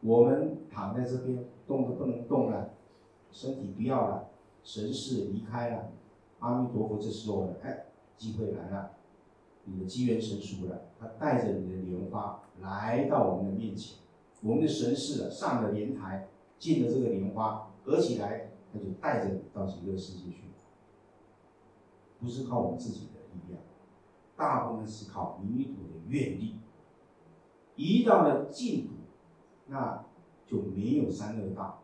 [0.00, 2.70] 我们躺在这边，动都不能动了，
[3.30, 4.30] 身体不要了，
[4.62, 5.90] 神识离开了。
[6.38, 7.84] 阿弥陀佛，这时候呢，哎，
[8.16, 8.92] 机会来了，
[9.64, 13.98] 你的机缘成熟了，他带着你的莲花来到我们的面前，
[14.42, 16.28] 我们的神识上了莲台，
[16.58, 20.44] 进了这个莲花合起来，他就带着你到极乐世界去，
[22.18, 23.60] 不是靠我们自己的力量，
[24.40, 26.54] 大部分是靠弥陀的愿力。
[27.76, 28.92] 一到了净土，
[29.66, 30.02] 那
[30.46, 31.82] 就没有三恶道，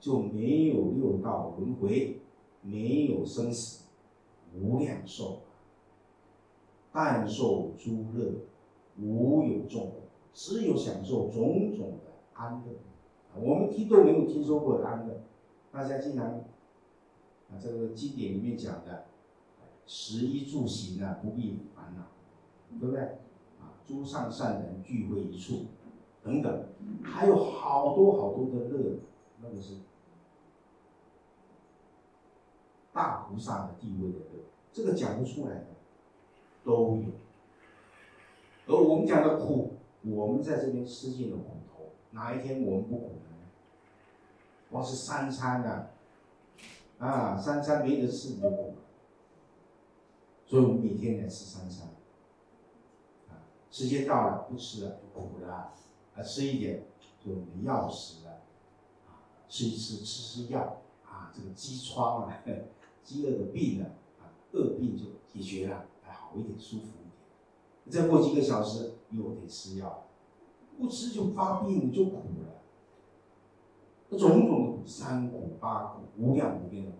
[0.00, 2.22] 就没有六道轮回，
[2.62, 3.84] 没有生死。
[4.52, 5.42] 无量寿，
[6.90, 8.46] 但受诸乐，
[8.98, 9.96] 无有众苦，
[10.32, 13.40] 只有享受种种的安乐。
[13.40, 15.22] 我们听都没有听说过的安乐，
[15.70, 19.04] 大家经常啊，这个经典里面讲的，
[19.86, 21.60] 食衣住行啊，不必，
[22.78, 23.02] 对不对？
[23.58, 25.66] 啊，诸上善人聚会一处，
[26.22, 26.68] 等等，
[27.02, 28.98] 还有好多好多的乐，
[29.42, 29.76] 那个是。
[32.92, 35.66] 大菩萨的地位的乐，这个讲不出来的
[36.64, 37.04] 都有。
[38.66, 43.36] 而我们讲的苦，我们在这边吃尽了苦头，哪一天我们不苦呢？
[44.70, 45.90] 光是三餐啊，
[46.98, 48.74] 啊，三餐没得吃你就苦了。
[50.46, 51.88] 所以我们每天来吃三餐，
[53.70, 55.72] 时间到了不吃了苦了，
[56.14, 56.86] 啊，吃一点
[57.24, 58.42] 就没药食了，
[59.06, 62.38] 啊，吃一吃吃吃药，啊，这个饥疮啊。
[63.02, 63.86] 饥饿的病呢，
[64.20, 67.12] 啊，恶病就解决了，还好一点，舒服一点。
[67.88, 70.06] 再过几个小时又得吃药，
[70.78, 72.60] 不吃就发病，就苦了。
[74.18, 76.92] 种种的苦，三苦八苦，无量无边的，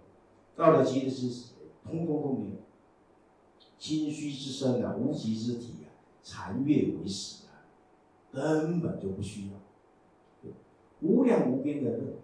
[0.57, 1.55] 到了极乐世界，
[1.85, 2.57] 通通都没有。
[3.79, 5.80] 心虚之身啊，无极之体
[6.21, 7.65] 啊，残月为食啊，
[8.33, 9.55] 根本就不需要。
[11.01, 12.19] 无量无边的乐，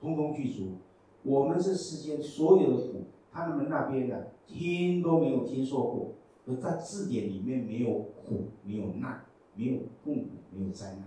[0.00, 0.78] 通通具足。
[1.22, 6.14] 我们这世间所有的苦，他们那边呢，听都没有听说过，
[6.46, 9.24] 而在字典里面没有苦，没有难，
[9.54, 11.04] 没有痛苦，没有灾难，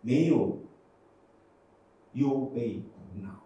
[0.00, 0.58] 没有
[2.14, 3.42] 忧悲苦恼，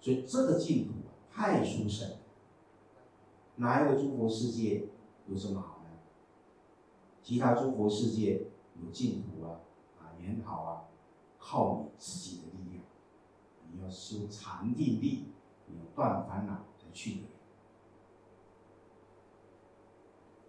[0.00, 0.92] 所以这个净土
[1.30, 2.08] 太殊胜，
[3.56, 4.84] 哪一个诸佛世界
[5.28, 5.90] 有什么好呢？
[7.22, 8.46] 其他诸佛世界
[8.80, 9.60] 有净土啊，
[9.98, 10.84] 啊也好啊，
[11.38, 12.84] 靠你自己的力量。
[13.72, 15.32] 你要修禅定力，
[15.66, 17.24] 你要断烦恼才去。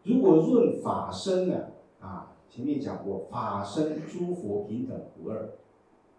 [0.03, 1.71] 如果论法身呢？
[1.99, 5.57] 啊，前面讲过法身诸佛平等无二。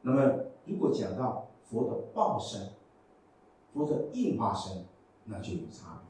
[0.02, 2.72] 那么如果讲到佛的报身、
[3.72, 4.84] 佛的应化身，
[5.24, 6.07] 那就有差别。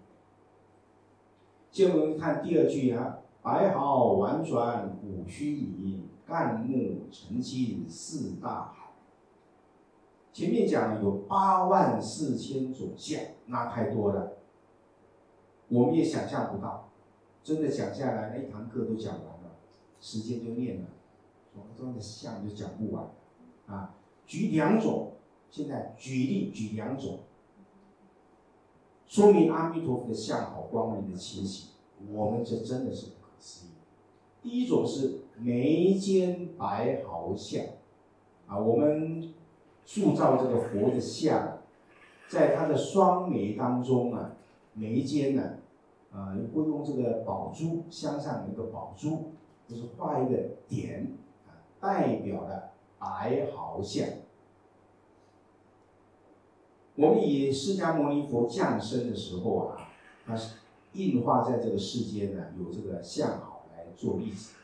[1.71, 8.89] 接我们看第二句啊：白毫婉转古虚影，干木成金四大海。
[10.33, 14.39] 前面讲有八万四千种相，那太多了，
[15.69, 16.89] 我们也想象不到。
[17.43, 19.57] 真的讲下来，那一堂课都讲完了，
[20.01, 20.89] 时间就念了，
[21.55, 23.11] 说这样的相就讲不完。
[23.67, 23.95] 啊，
[24.27, 25.13] 举两种，
[25.51, 27.21] 现在举例举两种，
[29.09, 31.71] 说明阿弥陀佛的相好光明的清晰，
[32.13, 33.71] 我们这真的是不可思议。
[34.43, 37.65] 第一种是眉间白毫相，
[38.47, 39.35] 啊，我们。
[39.91, 41.61] 塑造这个佛的像，
[42.29, 44.33] 在他的双眉当中啊，
[44.75, 45.55] 眉间呢，
[46.13, 49.31] 啊，会用这个宝珠，镶上一个宝珠，
[49.67, 50.37] 就是画一个
[50.69, 54.07] 点，啊，代表了白毫相。
[56.99, 59.89] 我们以释迦牟尼佛降生的时候啊，
[60.27, 60.57] 他是
[60.95, 64.55] 印化在这个世间呢，有这个相好来做例子。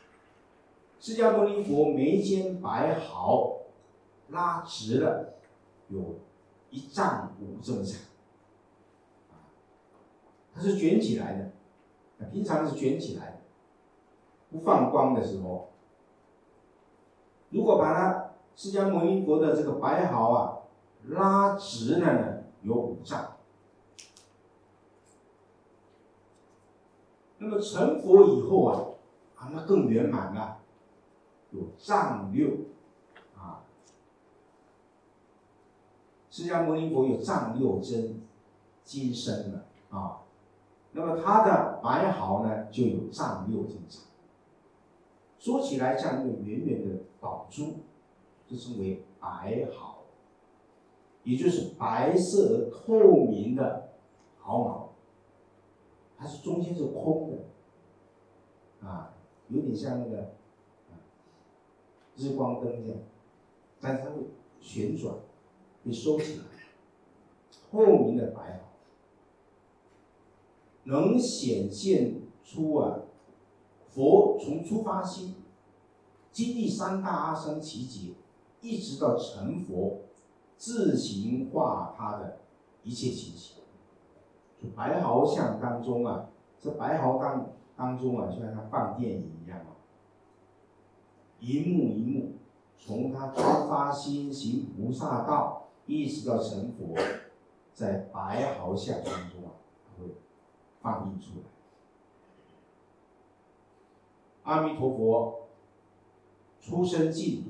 [0.99, 3.53] 释迦牟尼佛眉间白毫。
[4.29, 5.35] 拉直了，
[5.87, 6.15] 有
[6.71, 8.01] 一丈五这么长，
[10.51, 13.39] 它是卷起来的，平常是卷起来，
[14.49, 15.69] 不放光的时候，
[17.51, 20.54] 如果把它释迦牟尼佛的这个白毫啊
[21.07, 23.33] 拉直呢，有五丈。
[27.37, 28.81] 那么成佛以后啊，
[29.35, 30.59] 啊那更圆满了，
[31.51, 32.49] 有丈六
[33.37, 33.61] 啊。
[36.31, 38.21] 释迦牟尼佛有丈六真
[38.83, 40.21] 金身了啊，
[40.93, 44.01] 那么他的白毫呢就有丈六这么长。
[45.37, 47.81] 说起来像一个圆圆的宝珠，
[48.47, 49.94] 就称为白毫，
[51.25, 53.89] 也就是白色透明的
[54.39, 54.93] 毫毛，
[56.17, 59.13] 它是中间是空的，啊，
[59.49, 60.31] 有点像那个
[62.15, 62.97] 日光灯这样，
[63.81, 64.21] 但是它会
[64.61, 65.15] 旋转，
[65.83, 66.43] 会收起来，
[67.69, 68.69] 透明的白毫，
[70.85, 73.01] 能显现出啊。
[73.87, 75.35] 佛从出发心，
[76.29, 78.11] 经历三大阿僧祇劫，
[78.59, 80.01] 一直到成佛，
[80.57, 82.39] 自行化他的
[82.83, 83.57] 一切情形。
[84.61, 86.29] 就白毫像当中啊，
[86.59, 89.75] 这白毫当当中啊，就像他放电影一样啊，
[91.39, 92.31] 一幕一幕，
[92.77, 96.95] 从他出发心行菩萨道，一直到成佛，
[97.73, 99.51] 在白毫像当中啊，
[99.99, 100.05] 会
[100.81, 101.45] 放映出来。
[104.43, 105.47] 阿弥陀佛，
[106.61, 107.49] 出生净土，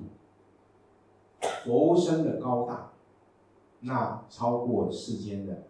[1.66, 2.94] 佛身的高大，
[3.86, 5.64] 那超过世间的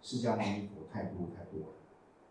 [0.00, 1.66] 释迦牟尼佛太多太多了。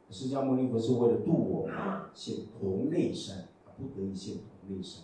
[0.10, 1.76] 释迦牟尼佛是为了度我们，
[2.16, 5.04] 现同类身，不得已现同类身。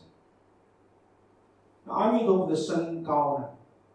[1.83, 3.49] 那阿弥陀佛的身高呢？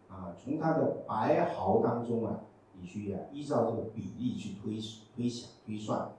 [0.07, 2.41] 啊，从他的白毫当中啊，
[2.79, 4.79] 你去啊依照这个比例去推
[5.15, 6.13] 推想推算，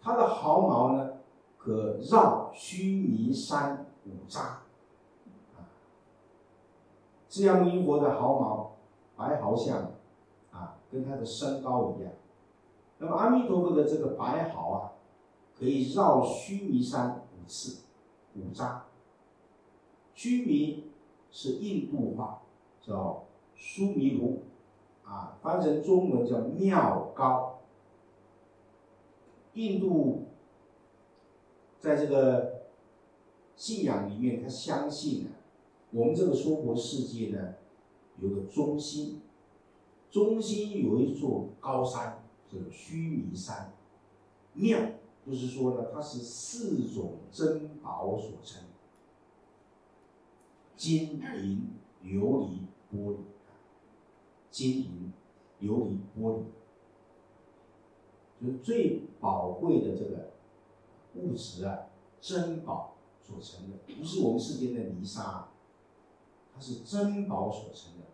[0.00, 1.14] 他的毫毛呢？
[1.58, 4.62] 可绕须弥山五匝，啊，
[7.28, 8.71] 释迦牟尼佛的毫毛
[9.22, 9.92] 白毫像，
[10.50, 12.12] 啊，跟他的身高一样。
[12.98, 14.92] 那么阿弥陀佛的这个白毫啊，
[15.56, 17.82] 可以绕须弥山五次，
[18.34, 18.80] 五匝。
[20.12, 20.90] 须弥
[21.30, 22.42] 是印度话，
[22.80, 24.42] 叫苏弥卢，
[25.04, 27.60] 啊，翻成中文叫妙高。
[29.54, 30.24] 印度。
[31.78, 32.62] 在这个
[33.56, 35.30] 信仰里面，他相信呢，
[35.90, 37.54] 我们这个娑婆世界呢，
[38.22, 39.20] 有个中心，
[40.10, 43.74] 中心有一座高山，叫须弥山，
[44.54, 44.78] 庙
[45.26, 48.62] 就是说呢，它是四种珍宝所成，
[50.76, 51.70] 金银
[52.04, 52.60] 琉璃
[52.90, 53.16] 玻璃，
[54.50, 55.12] 金银
[55.60, 56.42] 琉璃玻璃，
[58.40, 60.30] 就是最宝贵的这个。
[61.14, 61.90] 物质啊，
[62.22, 65.50] 珍宝所成的，不是我们世间的泥沙，
[66.54, 68.06] 它是珍宝所成的，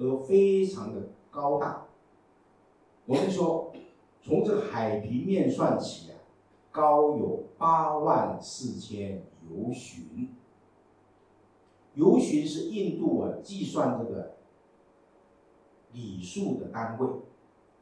[0.00, 1.86] 而非常的高大。
[3.04, 3.70] 我们说，
[4.22, 6.16] 从这个海平面算起啊，
[6.72, 10.30] 高有八万四千由旬。
[11.94, 14.36] 由旬是印度啊计算这个
[15.92, 17.08] 里数的单位，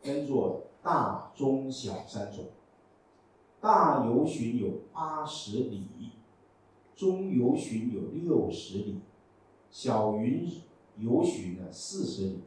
[0.00, 2.46] 分作大、中、小三种。
[3.60, 5.86] 大游巡有八十里，
[6.96, 9.00] 中游巡有六十里，
[9.70, 10.50] 小云
[10.98, 12.42] 游巡呢四十里，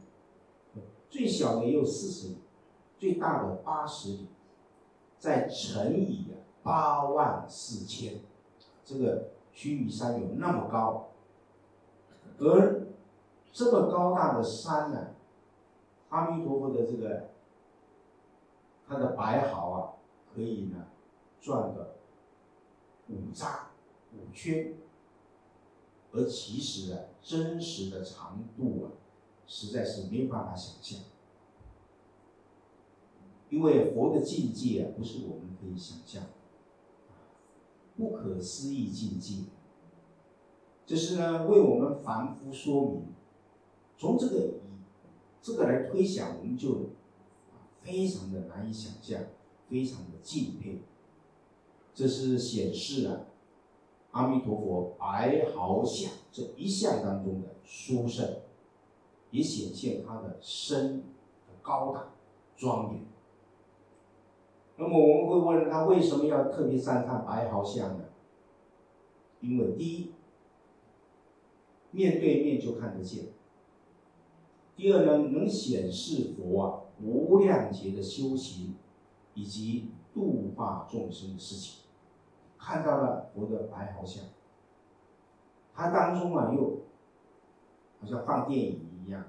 [1.10, 2.38] 最小的也有四十里，
[2.98, 4.28] 最大的八十里，
[5.18, 6.28] 再乘以
[6.62, 8.20] 八万四千，
[8.84, 11.10] 这个须弥山有那么高，
[12.38, 12.86] 而
[13.52, 15.14] 这么高大的山呢，
[16.10, 17.28] 阿弥陀佛的这个
[18.86, 19.92] 他的白毫啊，
[20.34, 20.86] 可以呢。
[21.44, 21.96] 转个
[23.08, 23.44] 五匝
[24.12, 24.76] 五圈，
[26.12, 28.92] 而其实啊，真实的长度啊，
[29.46, 31.00] 实在是没有办法想象。
[33.48, 36.24] 因为佛的境界啊，不是我们可以想象，
[37.96, 39.44] 不可思议境界。
[40.84, 43.04] 这是呢，为我们凡夫说明。
[43.98, 44.54] 从这个以
[45.40, 46.90] 这个来推想，我们就
[47.82, 49.22] 非常的难以想象，
[49.68, 50.82] 非常的敬佩。
[51.94, 53.26] 这是显示啊
[54.12, 58.36] 阿弥陀佛白毫像这一项当中的殊胜，
[59.30, 62.12] 也显现他的身的高大
[62.56, 63.04] 庄严。
[64.76, 68.04] 那么我们会问他为什么要特别赞叹白毫像呢？
[69.40, 70.12] 因为第一，
[71.90, 73.26] 面对面就看得见；
[74.76, 78.74] 第二呢，能显示佛啊无量劫的修行
[79.34, 81.81] 以及度化众生的事情。
[82.64, 84.24] 看到了佛的白毫像，
[85.74, 86.82] 它当中啊又
[88.00, 89.24] 好像放电影一样，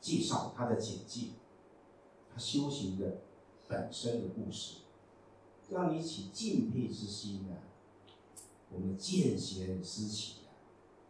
[0.00, 1.28] 介绍他的简介，
[2.28, 3.18] 他修行的
[3.68, 4.78] 本身的故事，
[5.70, 7.62] 让你起敬佩之心啊。
[8.72, 10.50] 我们见贤思齐啊，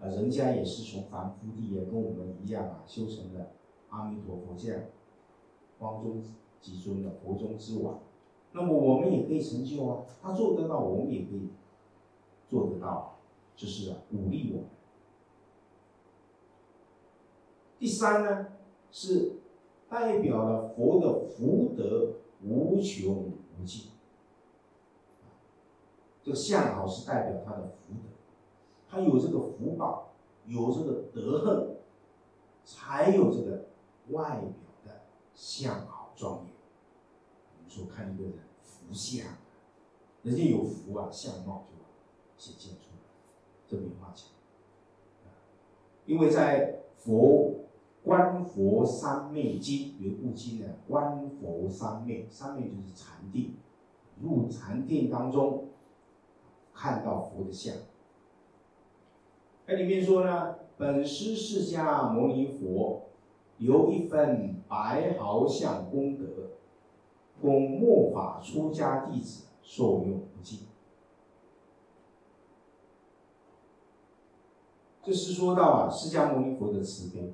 [0.02, 3.52] 啊，人家也是从凡夫地啊，跟我们一样啊，修成了
[3.88, 4.82] 阿弥陀佛这样
[5.78, 6.22] 光中
[6.60, 8.00] 极尊的佛中之王。
[8.56, 11.50] 那么我们也可以成就啊，他做得到，我们也可以
[12.48, 13.18] 做得到，
[13.54, 14.70] 就是啊，鼓励我们。
[17.78, 18.46] 第三呢，
[18.90, 19.32] 是
[19.90, 23.30] 代表了佛的福德无穷
[23.60, 23.90] 无尽。
[26.22, 28.08] 这个相好是代表他的福德，
[28.88, 30.14] 他有这个福报，
[30.46, 31.76] 有这个德行，
[32.64, 33.66] 才有这个
[34.08, 34.50] 外表
[34.86, 35.02] 的
[35.34, 36.46] 相好庄严。
[37.58, 38.45] 我们说看一个人
[38.86, 39.26] 福相，
[40.22, 41.76] 人家有福啊，相貌就
[42.36, 43.00] 显现出来，
[43.66, 44.26] 这没话讲。
[46.04, 47.54] 因为在佛
[48.04, 53.56] 观佛三昧经有部经呢，观佛三昧，三昧就是禅定，
[54.22, 55.64] 入禅定当中。
[56.78, 57.74] 看到佛的像，
[59.64, 63.08] 那里面说呢，本师释迦牟尼佛
[63.56, 66.45] 有一份白毫相功德，
[67.40, 70.60] 供末法出家弟子受用不尽。
[75.02, 77.32] 这是说到啊，释迦牟尼佛的慈悲，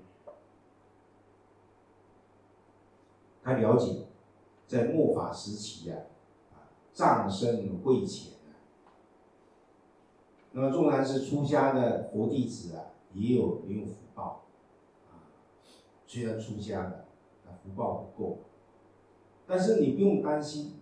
[3.42, 4.04] 他了解
[4.66, 5.96] 在末法时期呀，
[6.52, 8.32] 啊，藏身会前。
[10.54, 12.84] 那么，纵然是出家的佛弟子啊，
[13.14, 14.44] 也有也有福报，
[15.10, 15.24] 啊，
[16.06, 17.06] 虽然出家了，
[17.46, 18.38] 啊，福报不够，
[19.46, 20.74] 但是你不用担心，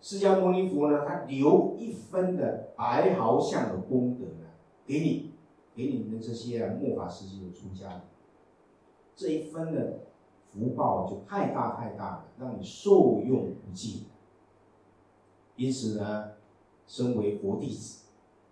[0.00, 4.48] 释迦牟尼佛呢，他留一分的白毫相的功德呢，
[4.86, 5.32] 给你，
[5.74, 8.00] 给你们这些啊末法时期的出家人，
[9.16, 10.00] 这一分的
[10.52, 14.04] 福报就太大太大了，让你受用不尽，
[15.56, 16.32] 因此呢。
[16.86, 18.06] 身为佛弟子，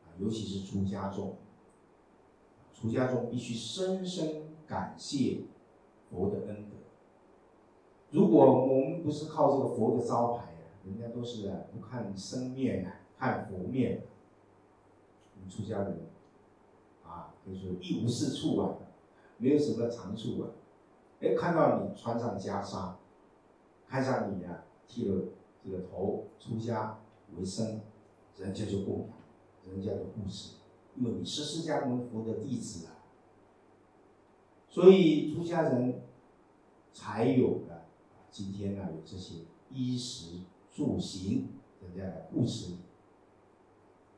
[0.05, 1.35] 啊，尤其是出家众，
[2.73, 5.41] 出家众必须深深感谢
[6.09, 6.77] 佛的恩德。
[8.11, 14.03] 如果我们不是靠这个佛的招牌啊，人家都是啊不看生面啊，看佛面。
[15.49, 16.01] 出家人，
[17.05, 18.77] 啊，就是一无是处啊，
[19.39, 20.51] 没有什么长处啊。
[21.21, 22.93] 哎，看到你穿上袈裟，
[23.87, 25.25] 看上你啊剃了
[25.65, 26.99] 这个头，出家
[27.37, 27.81] 为僧。
[28.37, 30.59] 人家就供养，人家的故事，
[30.95, 33.03] 因为你是释迦牟尼佛的弟子啊，
[34.69, 36.03] 所以出家人
[36.93, 37.78] 才有的
[38.31, 40.41] 今天呢有这些衣食
[40.73, 41.49] 住行，
[41.83, 42.75] 人家来护持。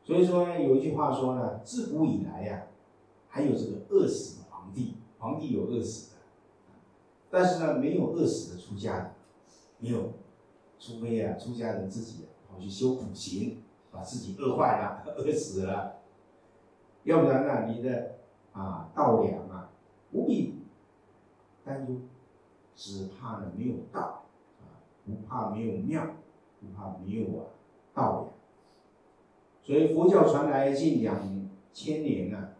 [0.03, 2.67] 所以说呢，有一句话说呢，自古以来呀，
[3.29, 6.17] 还有这个饿死的皇帝，皇帝有饿死的，
[7.31, 9.11] 但是呢，没有饿死的出家人，
[9.79, 10.13] 没有，
[10.79, 13.63] 除非啊，出家人自己跑去修苦行。
[13.93, 15.97] 把自己饿坏了，饿死了。
[17.03, 18.19] 要不然呢，你的
[18.53, 19.73] 啊道粮啊
[20.13, 20.61] 不必
[21.65, 21.97] 担忧，
[22.81, 24.25] 只怕呢没有道
[24.59, 26.17] 啊，不怕没有庙，
[26.59, 27.45] 不怕没有啊
[27.93, 28.33] 道呀。
[29.63, 32.55] 所以佛教传来近两千年了，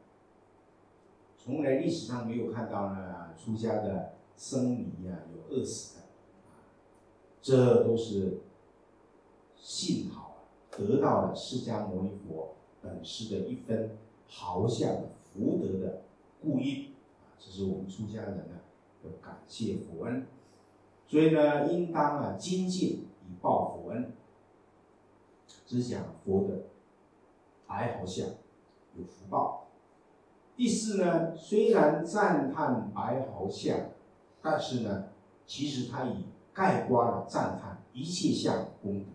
[1.39, 6.05] 从来历史上没有看到呢出家的僧尼啊有饿死的，
[7.41, 8.41] 这都是
[9.57, 10.45] 幸好。
[10.71, 13.97] 得到了释迦牟尼佛本师的一分
[14.29, 14.97] 毫相
[15.33, 16.03] 福德的
[16.43, 16.93] 故因，
[17.23, 18.61] 啊，这是我们出家人呢
[19.03, 20.27] 要感谢佛恩，
[21.07, 24.13] 所以呢，应当啊精进以报佛恩。
[25.67, 26.65] 只讲佛的
[27.67, 28.27] 白毫相
[28.97, 29.69] 有福报。
[30.57, 33.79] 第四呢，虽然赞叹白毫相，
[34.43, 35.09] 但是呢，
[35.47, 39.07] 其实他以盖棺了赞叹一切相功德。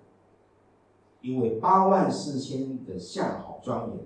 [1.22, 4.00] 因为八万四千的相好庄严，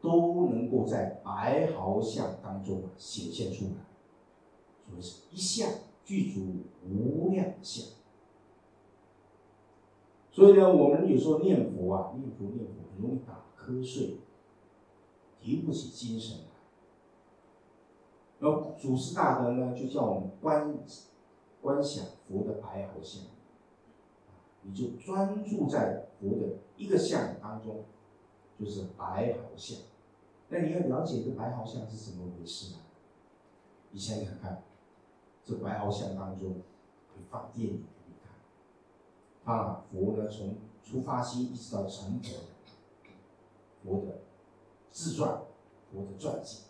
[0.00, 3.84] 都能够在白毫相当中显现出来，
[4.86, 5.70] 所以是一相
[6.04, 7.86] 具足无量相。
[10.30, 14.18] 所以呢，我们有时候念佛啊，念佛念佛容易打瞌睡，
[15.40, 16.44] 提不起精神来。
[18.40, 20.76] 然后祖师大德呢，就叫我们观
[21.62, 23.22] 观想佛的白毫相。
[24.62, 27.84] 你就专注在佛的一个相当中，
[28.58, 29.78] 就是白毫相。
[30.48, 32.78] 那你要了解这白毫相是怎么回事呢？
[33.90, 34.62] 你想想看，
[35.44, 38.14] 这白毫相当中会放电影给你
[39.44, 42.30] 看，啊，佛呢从出发心一直到成佛，
[43.82, 44.20] 佛的
[44.90, 45.42] 自传，
[45.92, 46.64] 佛的传记。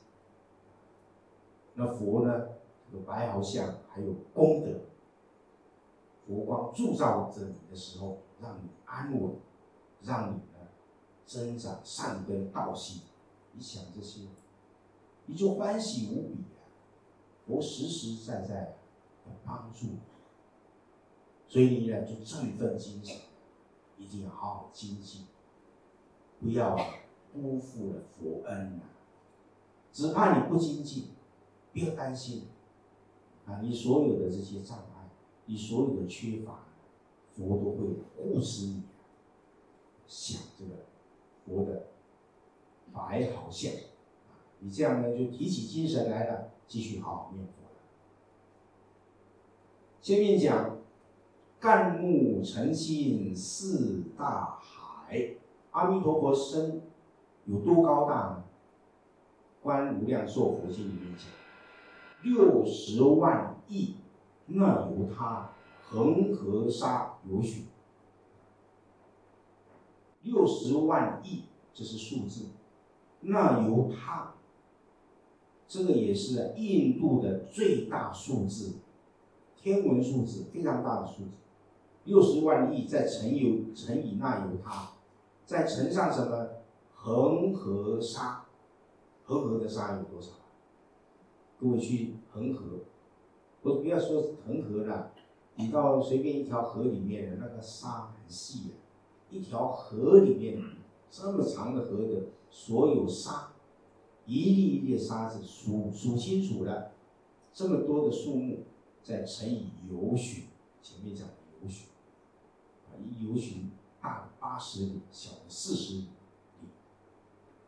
[1.74, 2.48] 那佛呢，
[2.90, 4.80] 这个白毫相还有功德，
[6.26, 9.36] 佛光铸造着你的时候，让你安稳，
[10.02, 10.68] 让你呢
[11.24, 13.02] 增长善根道心。
[13.52, 14.26] 你想这些，
[15.26, 16.44] 你就欢喜无比
[17.44, 17.46] 啊！
[17.46, 18.76] 佛实实在在的
[19.44, 19.98] 帮助你，
[21.46, 23.16] 所以你呢就振奋精神，
[23.98, 25.26] 一定要好好精进，
[26.40, 26.74] 不要
[27.32, 28.82] 辜负了佛恩啊！
[29.92, 31.08] 只怕你不精进，
[31.72, 32.48] 不要担心
[33.46, 33.60] 啊！
[33.62, 35.10] 你所有的这些障碍，
[35.46, 36.66] 你所有的缺乏，
[37.36, 38.82] 佛都会护持你。
[40.06, 40.84] 想这个
[41.44, 41.86] 佛的
[42.92, 43.72] 白毫相，
[44.60, 47.80] 你这样呢就提起精神来了，继续好好念佛了。
[50.02, 50.78] 前面讲
[51.60, 55.36] 干木成心四大海，
[55.70, 56.82] 阿弥陀佛身
[57.46, 58.44] 有多高大呢？
[59.62, 61.26] 观无量寿佛经里面讲，
[62.22, 63.94] 六十万亿，
[64.46, 67.64] 那由他恒河沙有许，
[70.22, 72.48] 六十万亿，这是数字。
[73.20, 74.34] 那由他，
[75.74, 78.74] 这个也是印度的最大数字，
[79.60, 81.38] 天文数字非常大的数字，
[82.04, 84.92] 六十万亿再乘以乘以那由他，
[85.44, 86.48] 再乘上什么
[86.94, 88.44] 恒河沙，
[89.24, 90.30] 恒河的沙有多少？
[91.58, 92.78] 各位去恒河，
[93.62, 95.10] 我不要说恒河了，
[95.56, 100.56] 你到随便一条河里面，那个沙很细的，一条河里面
[101.10, 102.26] 这么长的河的。
[102.56, 103.48] 所有沙，
[104.26, 106.92] 一粒一粒沙子数数清楚了，
[107.52, 108.64] 这么多的数目，
[109.02, 110.44] 再乘以游巡，
[110.80, 111.88] 前面讲的游巡，
[112.86, 113.70] 啊，一游巡
[114.00, 116.08] 大的八十里，小的四十里，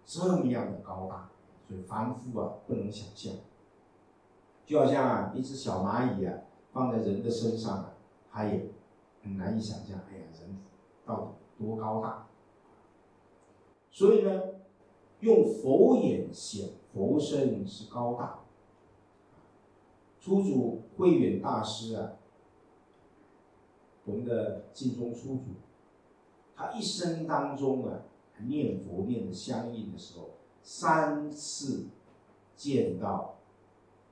[0.06, 1.30] 这么样的高大，
[1.68, 3.34] 所以凡夫啊不能想象。
[4.64, 6.38] 就好像啊一只小蚂蚁啊
[6.72, 7.92] 放在人的身上啊，
[8.32, 8.70] 它也
[9.22, 10.56] 很难以想象，哎呀人
[11.04, 12.26] 到底多高大。
[13.90, 14.55] 所以呢。
[15.27, 18.44] 用佛眼显佛身是高大。
[20.20, 22.12] 初祖慧远大师啊，
[24.05, 25.43] 我们的净宗初祖，
[26.55, 28.03] 他一生当中啊，
[28.47, 30.31] 念佛念的相应的时候，
[30.62, 31.89] 三次
[32.55, 33.39] 见到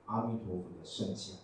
[0.06, 1.36] 阿弥陀佛的圣像，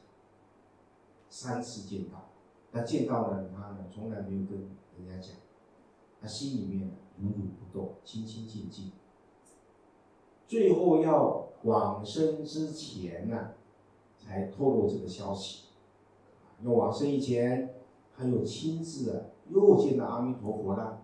[1.28, 2.30] 三次见到，
[2.72, 4.68] 他见到了他呢，从来没有跟
[4.98, 5.36] 人家讲，
[6.20, 8.90] 他心里面如如不动，清清净净。
[10.50, 13.52] 最后要往生之前呢，
[14.18, 15.66] 才透露这个消息。
[16.64, 17.72] 要往生以前，
[18.16, 21.02] 他又亲自啊，又见到阿弥陀佛了。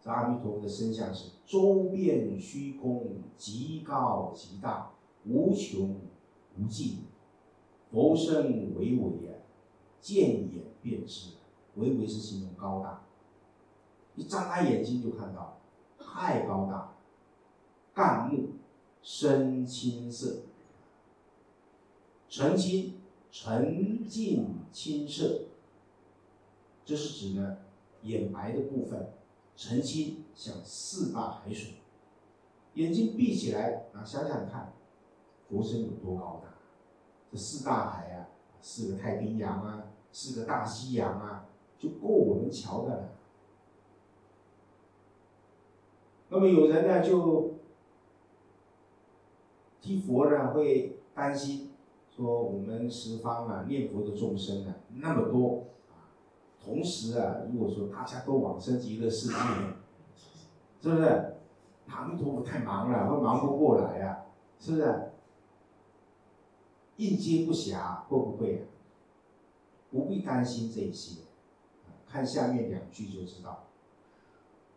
[0.00, 4.92] 这阿弥陀佛的身相是周遍虚空，极高极大，
[5.26, 5.94] 无穷
[6.58, 7.00] 无尽。
[7.90, 9.36] 佛身巍巍啊，
[10.00, 11.32] 见眼便知。
[11.74, 13.02] 巍巍是形容高大，
[14.16, 15.58] 一张开眼睛就看到，
[15.98, 16.94] 太高大，
[17.92, 18.48] 干木。
[19.02, 20.42] 深青色，
[22.28, 23.00] 澄清、
[23.32, 25.40] 沉静、清澈，
[26.84, 27.58] 这是指呢
[28.02, 29.12] 眼白的部分，
[29.56, 31.74] 澄清像四大海水。
[32.74, 34.72] 眼睛闭起来啊，想想看，
[35.48, 36.54] 佛身有多高大？
[37.32, 38.28] 这四大海啊，
[38.60, 43.08] 四个太平洋啊，四个大西洋啊，就够我们瞧的了。
[46.28, 47.50] 那么有人呢就。
[49.82, 51.72] 替佛呢会担心，
[52.16, 56.06] 说我们十方啊念佛的众生啊那么多啊，
[56.64, 59.34] 同时啊如果说大家都往生极乐世界，
[60.80, 61.34] 是不是？
[61.88, 64.24] 阿弥陀佛太忙了，会忙不过来呀，
[64.60, 65.10] 是不是？
[66.98, 68.68] 应接不暇，会不会？
[69.90, 71.22] 不必担心这些，
[72.08, 73.64] 看下面两句就知道。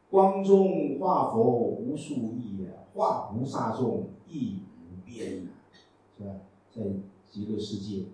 [0.10, 4.64] 光中化佛无数亿啊，化菩萨众亦。
[5.06, 5.48] 边
[6.18, 6.30] 是吧？
[6.72, 6.82] 在
[7.30, 8.06] 极乐世界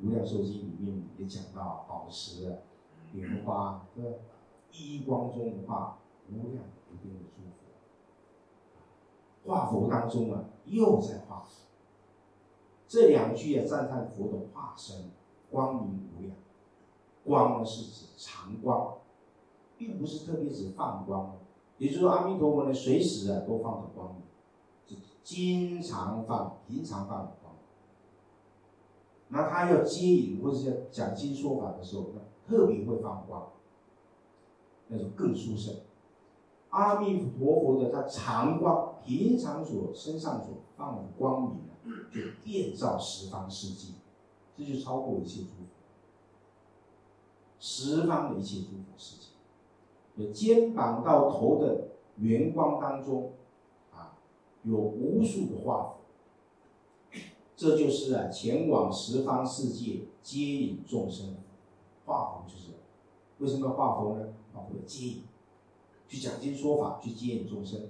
[0.00, 2.58] 无量寿经里面也讲到，宝石、
[3.12, 4.18] 莲花，对吧？
[4.72, 5.98] 一光中化
[6.28, 7.42] 无量无边的诸
[9.44, 11.66] 佛，化佛当中啊，又在化佛。
[12.88, 15.10] 这两句啊，赞叹佛的化身
[15.50, 16.34] 光明无量。
[17.24, 18.96] 光呢是指常光，
[19.78, 21.36] 并不是特别指放光。
[21.78, 24.22] 也就是说，阿弥陀佛呢，随时啊都放着光明。
[25.22, 27.54] 经常放，平常放的光。
[29.28, 33.52] 那他要接引或者是讲经说法的时候，那特别会放光，
[34.88, 35.74] 那种更殊胜。
[36.70, 41.72] 阿弥陀佛的他常光，平常所身上所放的光明啊，
[42.10, 43.94] 就遍照十方世界，
[44.56, 45.66] 这就超过一切诸佛，
[47.58, 49.28] 十方的一切诸佛世界。
[50.16, 53.41] 有肩膀到头的圆光当中，啊，
[54.64, 55.96] 有无数的化佛。
[57.56, 61.36] 这就是啊，前往十方世界接引众生，
[62.04, 62.72] 化佛就是
[63.38, 64.34] 为什么要化佛呢？
[64.52, 65.22] 化佛接引，
[66.08, 67.88] 去讲经说法，去接引众生。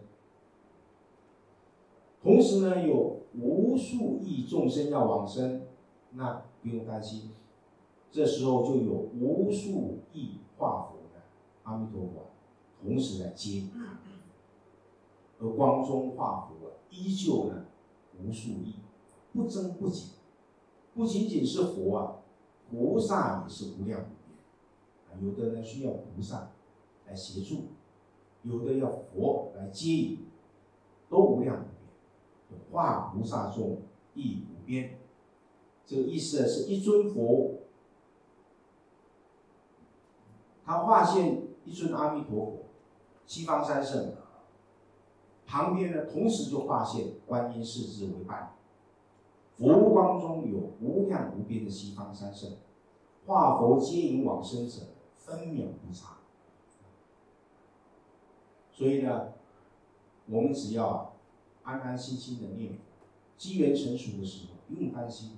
[2.22, 5.62] 同时呢，有无数亿众生要往生，
[6.12, 7.30] 那不用担心，
[8.10, 11.22] 这时候就有无数亿化佛的
[11.62, 12.26] 阿弥陀佛
[12.82, 13.70] 同时来接引，
[15.42, 17.64] 和光中化佛依旧呢
[18.16, 18.76] 无数亿。
[19.34, 20.10] 不增不减，
[20.94, 22.16] 不仅仅是佛啊，
[22.70, 24.38] 菩萨也是无量无边
[25.08, 25.16] 啊。
[25.22, 26.50] 有的呢需要菩萨
[27.06, 27.68] 来协助，
[28.42, 30.26] 有的要佛来接引，
[31.08, 31.64] 都无量无
[32.50, 32.60] 边。
[32.70, 33.80] 化菩萨众
[34.12, 34.98] 亦无边，
[35.86, 37.54] 这个意思呢是一尊佛，
[40.62, 42.58] 他化现一尊阿弥陀佛，
[43.26, 44.14] 西方三圣，
[45.52, 48.54] 旁边呢同时就化现观音四智为伴。
[49.54, 52.52] 佛光中有无量无边的西方三圣，
[53.26, 54.80] 化佛接引往生者，
[55.18, 56.16] 分秒不差。
[58.70, 59.34] 所以呢，
[60.24, 61.16] 我们只要
[61.64, 62.78] 安安心心的念，
[63.36, 65.36] 机缘成熟的时候不用担心，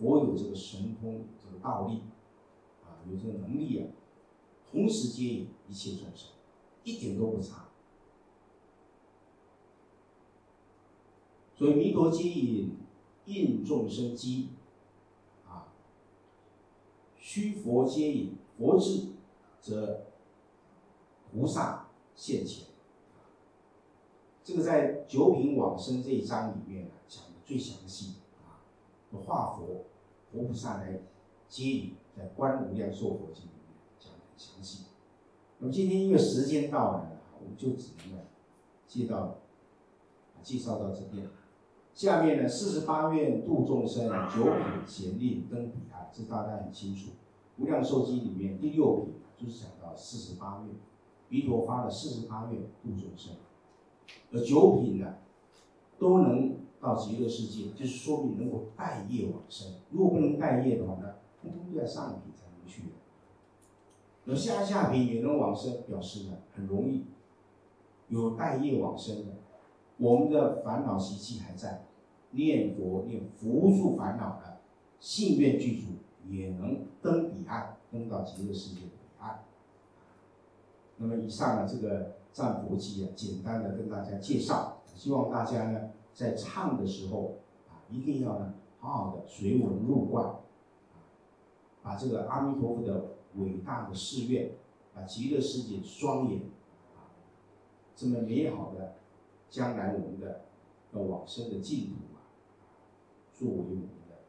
[0.00, 2.02] 佛有这个神通，这个道力，
[2.82, 3.86] 啊，有这个能力啊，
[4.68, 6.30] 同时接引一切众生，
[6.82, 7.61] 一点都不差。
[11.62, 12.72] 所以弥陀接引。
[13.24, 14.48] 应众生机，
[15.46, 15.68] 啊，
[17.16, 19.10] 须佛接引，佛智
[19.60, 20.06] 则
[21.30, 21.86] 菩萨
[22.16, 22.66] 现前。
[24.42, 28.58] 这个在九品往生这一章里面啊讲的最详细啊，
[29.24, 29.84] 化佛
[30.32, 30.98] 佛菩萨来
[31.48, 34.86] 接引，在观无量寿佛经里面讲的很详细。
[35.60, 38.24] 那么今天因为时间到了，我们就只能呢
[38.88, 39.38] 介绍
[40.42, 41.24] 介绍到这边。
[41.94, 47.10] 下面呢，四十八愿度众生，九品贤令登彼岸，这大家很清楚。
[47.58, 50.74] 无量寿经里面第六品就是讲到四十八愿，
[51.28, 53.34] 弥陀发了四十八愿度众生，
[54.32, 55.16] 而九品呢，
[55.98, 59.74] 都能到极乐世界，就是说明能够带业往生。
[59.90, 62.84] 如果不能带业的话呢，通通都在上品才能去。
[64.26, 67.04] 而下下品也能往生，表示呢很容易，
[68.08, 69.32] 有带业往生的。
[69.98, 71.84] 我们的烦恼习气还在，
[72.32, 74.58] 念佛念佛助烦恼的
[74.98, 75.88] 信愿具足，
[76.28, 79.44] 也能登彼岸，登到极乐世界的彼岸。
[80.96, 87.36] 那么以上呢，这个赞佛记啊，简单的跟大家介绍，希望大家呢在唱的时候
[87.68, 90.36] 啊，一定要呢好好的随文入观，
[91.82, 93.04] 把这个阿弥陀佛的
[93.36, 94.52] 伟大的誓愿，
[94.94, 96.40] 把极乐世界庄严
[96.96, 97.12] 啊，
[97.94, 98.94] 这么美好的。
[99.52, 100.46] 将来我们的
[100.94, 102.24] 要往生的净土啊，
[103.34, 104.22] 作为我们的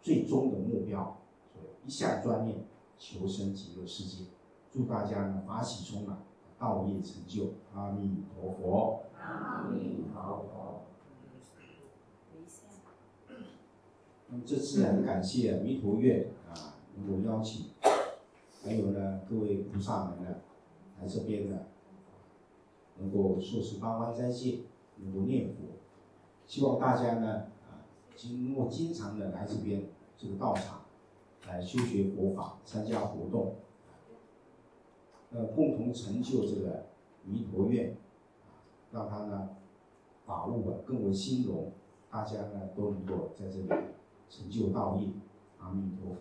[0.00, 1.18] 最终的目标，
[1.52, 2.58] 所以一向专念
[2.96, 4.26] 求生极乐世界。
[4.70, 6.18] 祝大家呢法喜充满，
[6.56, 7.54] 道业成就。
[7.74, 9.02] 阿弥陀佛。
[9.18, 10.82] 阿弥陀佛。
[14.28, 17.70] 那么这次很感谢弥陀院啊，能够邀请，
[18.62, 20.36] 还有呢各位菩萨们呢
[21.00, 21.58] 来这边呢。
[23.00, 24.60] 能够受持八关斋戒，
[24.96, 25.54] 能够念佛，
[26.46, 27.80] 希望大家呢啊，
[28.14, 30.82] 经过经常的来这边这个道场，
[31.46, 33.54] 来修学佛法，参加活动，
[35.32, 36.86] 呃，共同成就这个
[37.24, 37.96] 弥陀愿，
[38.92, 39.56] 让他呢
[40.26, 41.72] 法务啊更为兴隆，
[42.10, 43.68] 大家呢都能够在这里
[44.28, 45.08] 成就道业，
[45.58, 46.16] 阿弥陀佛。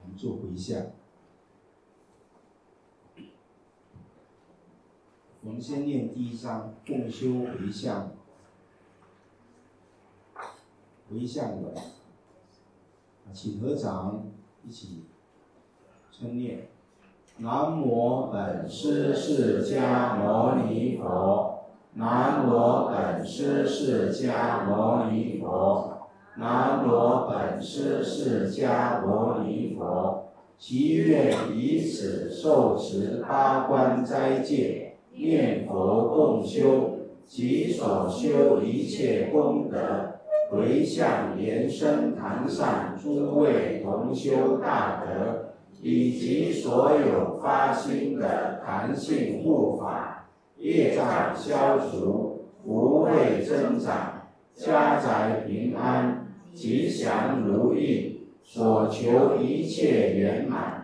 [0.00, 0.86] 我们做回向。
[5.48, 8.10] 我们先念第一章共修回向，
[11.10, 11.72] 回向文，
[13.32, 14.26] 请合掌
[14.62, 15.04] 一起
[16.12, 16.68] 称念：
[17.38, 21.64] 南无本师释迦牟尼佛，
[21.94, 34.87] 南无本师释迦牟尼佛，南无本师释迦牟尼佛，祈愿以此受持八关斋戒。
[35.18, 39.78] 念佛共修，其所修一切功德，
[40.50, 45.50] 回向延伸坛上诸位同修大德，
[45.82, 54.22] 以及所有发心的弹性护法，业障消除，福慧增长，
[54.54, 60.76] 家宅平安，吉祥如意，所求一切圆满。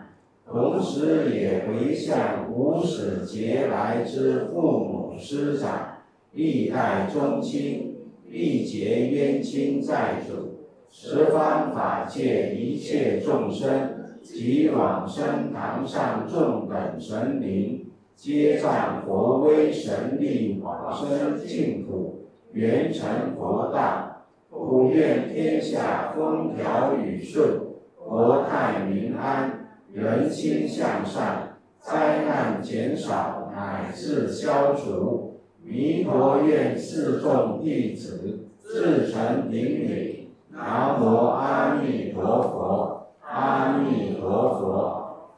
[0.47, 5.97] 同时也回向无始劫来之父母师长、
[6.31, 7.93] 历代宗亲、
[8.29, 13.91] 历劫冤亲债主、十方法界一切众生。
[14.25, 24.23] 及往生堂上众等神灵，皆仗佛威神力往生净土，圆成佛道。
[24.49, 27.59] 普愿天下风调雨顺，
[28.03, 31.54] 国泰民安，人心向善，
[31.85, 35.39] 灾难减少乃至消除。
[35.63, 43.07] 弥陀愿四众弟子至诚顶礼，南无阿弥陀佛。
[43.21, 45.31] 阿弥陀佛。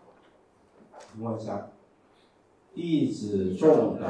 [1.20, 1.68] 问一下，
[2.74, 4.08] 弟子众等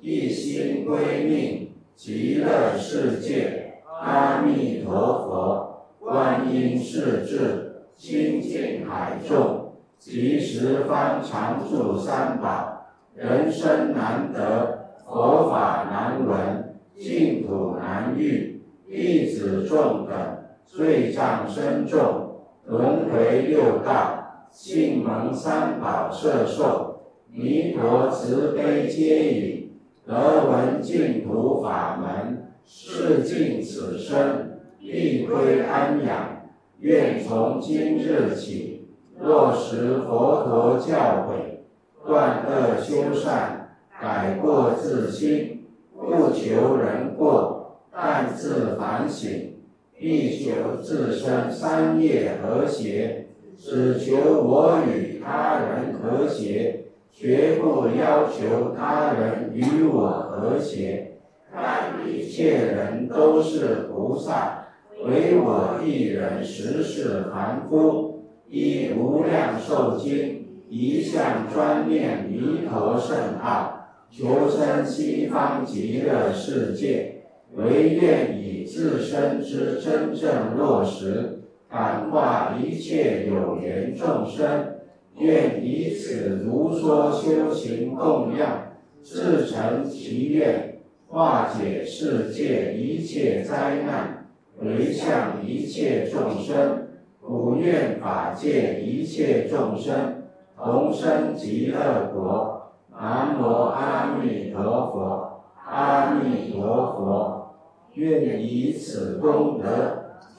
[0.00, 4.92] 一心归命极乐世界，阿弥陀
[5.24, 9.55] 佛，观音世智，清净海众，
[9.98, 20.16] 及十方常住三宝，人生难得，佛法难闻，净土难遇，弟子众等
[20.64, 22.22] 罪障深重。
[22.66, 27.00] 轮回六道，信蒙三宝摄受，
[27.30, 29.70] 弥陀慈悲接引，
[30.04, 36.42] 得闻净土法门，是尽此生必归安养。
[36.80, 38.75] 愿从今日起，
[39.20, 45.64] 落实佛陀教诲，断恶修善，改过自新，
[45.94, 49.54] 不求人过，但自反省。
[49.98, 61.12] 必求自身三业和谐，只求我与他人和谐，绝不要求他人与我和谐。
[61.50, 64.66] 看一切人都是菩萨，
[65.02, 68.05] 唯我一人实是凡夫。
[68.50, 77.22] 依无量寿经，一向专念弥陀圣号，求生西方极乐世界，
[77.54, 78.56] 唯愿以。
[78.66, 81.38] 自身之真正落实，
[81.70, 84.74] 感化一切有缘众生，
[85.18, 88.72] 愿以此如说修行供养，
[89.04, 94.26] 自成其愿，化解世界一切灾难，
[94.58, 96.85] 回向一切众生，
[97.26, 100.22] 普愿法界一切众生
[100.56, 102.52] 同生极乐国。
[102.92, 107.56] 南无阿弥陀佛，阿弥陀佛。
[107.94, 109.66] 愿以此功德，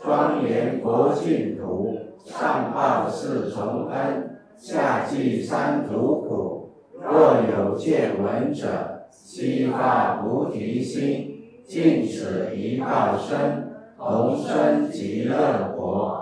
[0.01, 6.72] 庄严佛净土，上报四重恩，下济三途苦。
[6.93, 8.68] 若有见闻者，
[9.11, 11.31] 悉发菩提心，
[11.68, 16.16] 尽此一报身，同生极乐国。